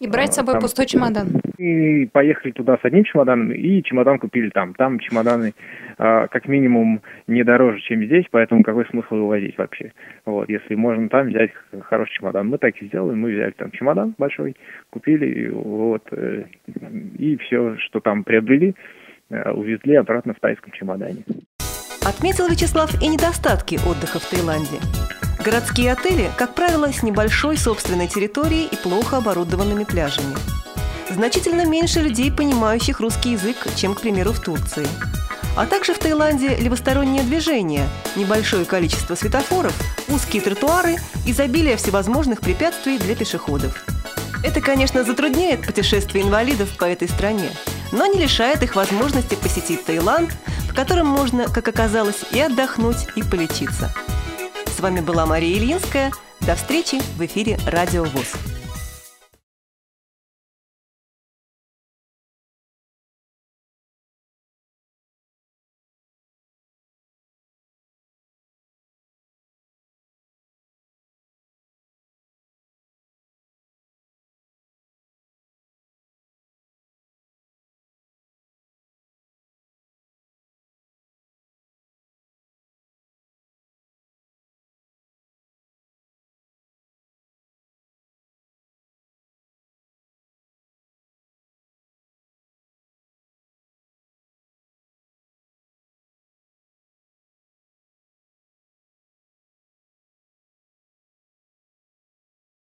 и 0.00 0.08
брать 0.08 0.32
с 0.32 0.36
собой 0.36 0.54
там, 0.54 0.62
пустой 0.62 0.86
чемодан. 0.86 1.28
И 1.58 2.06
поехали 2.06 2.52
туда 2.52 2.78
с 2.78 2.84
одним 2.84 3.04
чемоданом, 3.04 3.52
и 3.52 3.82
чемодан 3.82 4.18
купили 4.18 4.48
там. 4.48 4.72
Там 4.74 4.98
чемоданы 4.98 5.52
а, 5.98 6.26
как 6.28 6.48
минимум 6.48 7.02
не 7.26 7.44
дороже, 7.44 7.80
чем 7.80 8.02
здесь, 8.04 8.24
поэтому 8.30 8.62
какой 8.62 8.86
смысл 8.86 9.16
его 9.16 9.28
возить 9.28 9.58
вообще? 9.58 9.92
Вот, 10.24 10.48
если 10.48 10.74
можно 10.74 11.10
там 11.10 11.28
взять 11.28 11.50
хороший 11.82 12.14
чемодан. 12.14 12.48
Мы 12.48 12.56
так 12.56 12.74
и 12.78 12.86
сделали, 12.86 13.14
мы 13.14 13.30
взяли 13.30 13.50
там 13.52 13.70
чемодан 13.72 14.14
большой, 14.16 14.56
купили, 14.88 15.50
вот, 15.50 16.08
э, 16.12 16.44
и 17.18 17.36
все, 17.36 17.76
что 17.76 18.00
там 18.00 18.24
приобрели, 18.24 18.74
э, 19.28 19.50
увезли 19.50 19.96
обратно 19.96 20.32
в 20.32 20.40
тайском 20.40 20.72
чемодане. 20.72 21.24
Отметил 22.06 22.48
Вячеслав 22.48 22.90
и 23.02 23.08
недостатки 23.08 23.74
отдыха 23.86 24.18
в 24.18 24.30
Таиланде. 24.30 24.78
Городские 25.42 25.92
отели, 25.92 26.30
как 26.36 26.54
правило, 26.54 26.92
с 26.92 27.02
небольшой 27.02 27.56
собственной 27.56 28.08
территорией 28.08 28.66
и 28.66 28.76
плохо 28.76 29.16
оборудованными 29.16 29.84
пляжами. 29.84 30.36
Значительно 31.08 31.64
меньше 31.64 32.00
людей, 32.00 32.30
понимающих 32.30 33.00
русский 33.00 33.32
язык, 33.32 33.56
чем, 33.74 33.94
к 33.94 34.02
примеру, 34.02 34.32
в 34.32 34.40
Турции. 34.40 34.86
А 35.56 35.64
также 35.64 35.94
в 35.94 35.98
Таиланде 35.98 36.56
левостороннее 36.56 37.22
движение, 37.22 37.88
небольшое 38.16 38.66
количество 38.66 39.14
светофоров, 39.14 39.74
узкие 40.08 40.42
тротуары, 40.42 40.96
изобилие 41.26 41.78
всевозможных 41.78 42.40
препятствий 42.40 42.98
для 42.98 43.16
пешеходов. 43.16 43.82
Это, 44.44 44.60
конечно, 44.60 45.04
затрудняет 45.04 45.64
путешествие 45.64 46.22
инвалидов 46.22 46.68
по 46.76 46.84
этой 46.84 47.08
стране, 47.08 47.48
но 47.92 48.04
не 48.04 48.18
лишает 48.20 48.62
их 48.62 48.76
возможности 48.76 49.36
посетить 49.36 49.86
Таиланд, 49.86 50.30
в 50.68 50.74
котором 50.74 51.06
можно, 51.06 51.48
как 51.48 51.66
оказалось, 51.66 52.24
и 52.30 52.40
отдохнуть, 52.40 53.06
и 53.16 53.22
полечиться. 53.22 53.90
С 54.80 54.82
вами 54.82 55.00
была 55.00 55.26
Мария 55.26 55.58
Ильинская. 55.58 56.10
До 56.40 56.54
встречи 56.54 57.02
в 57.18 57.20
эфире 57.26 57.58
«Радио 57.66 58.02
ВОЗ». 58.04 58.49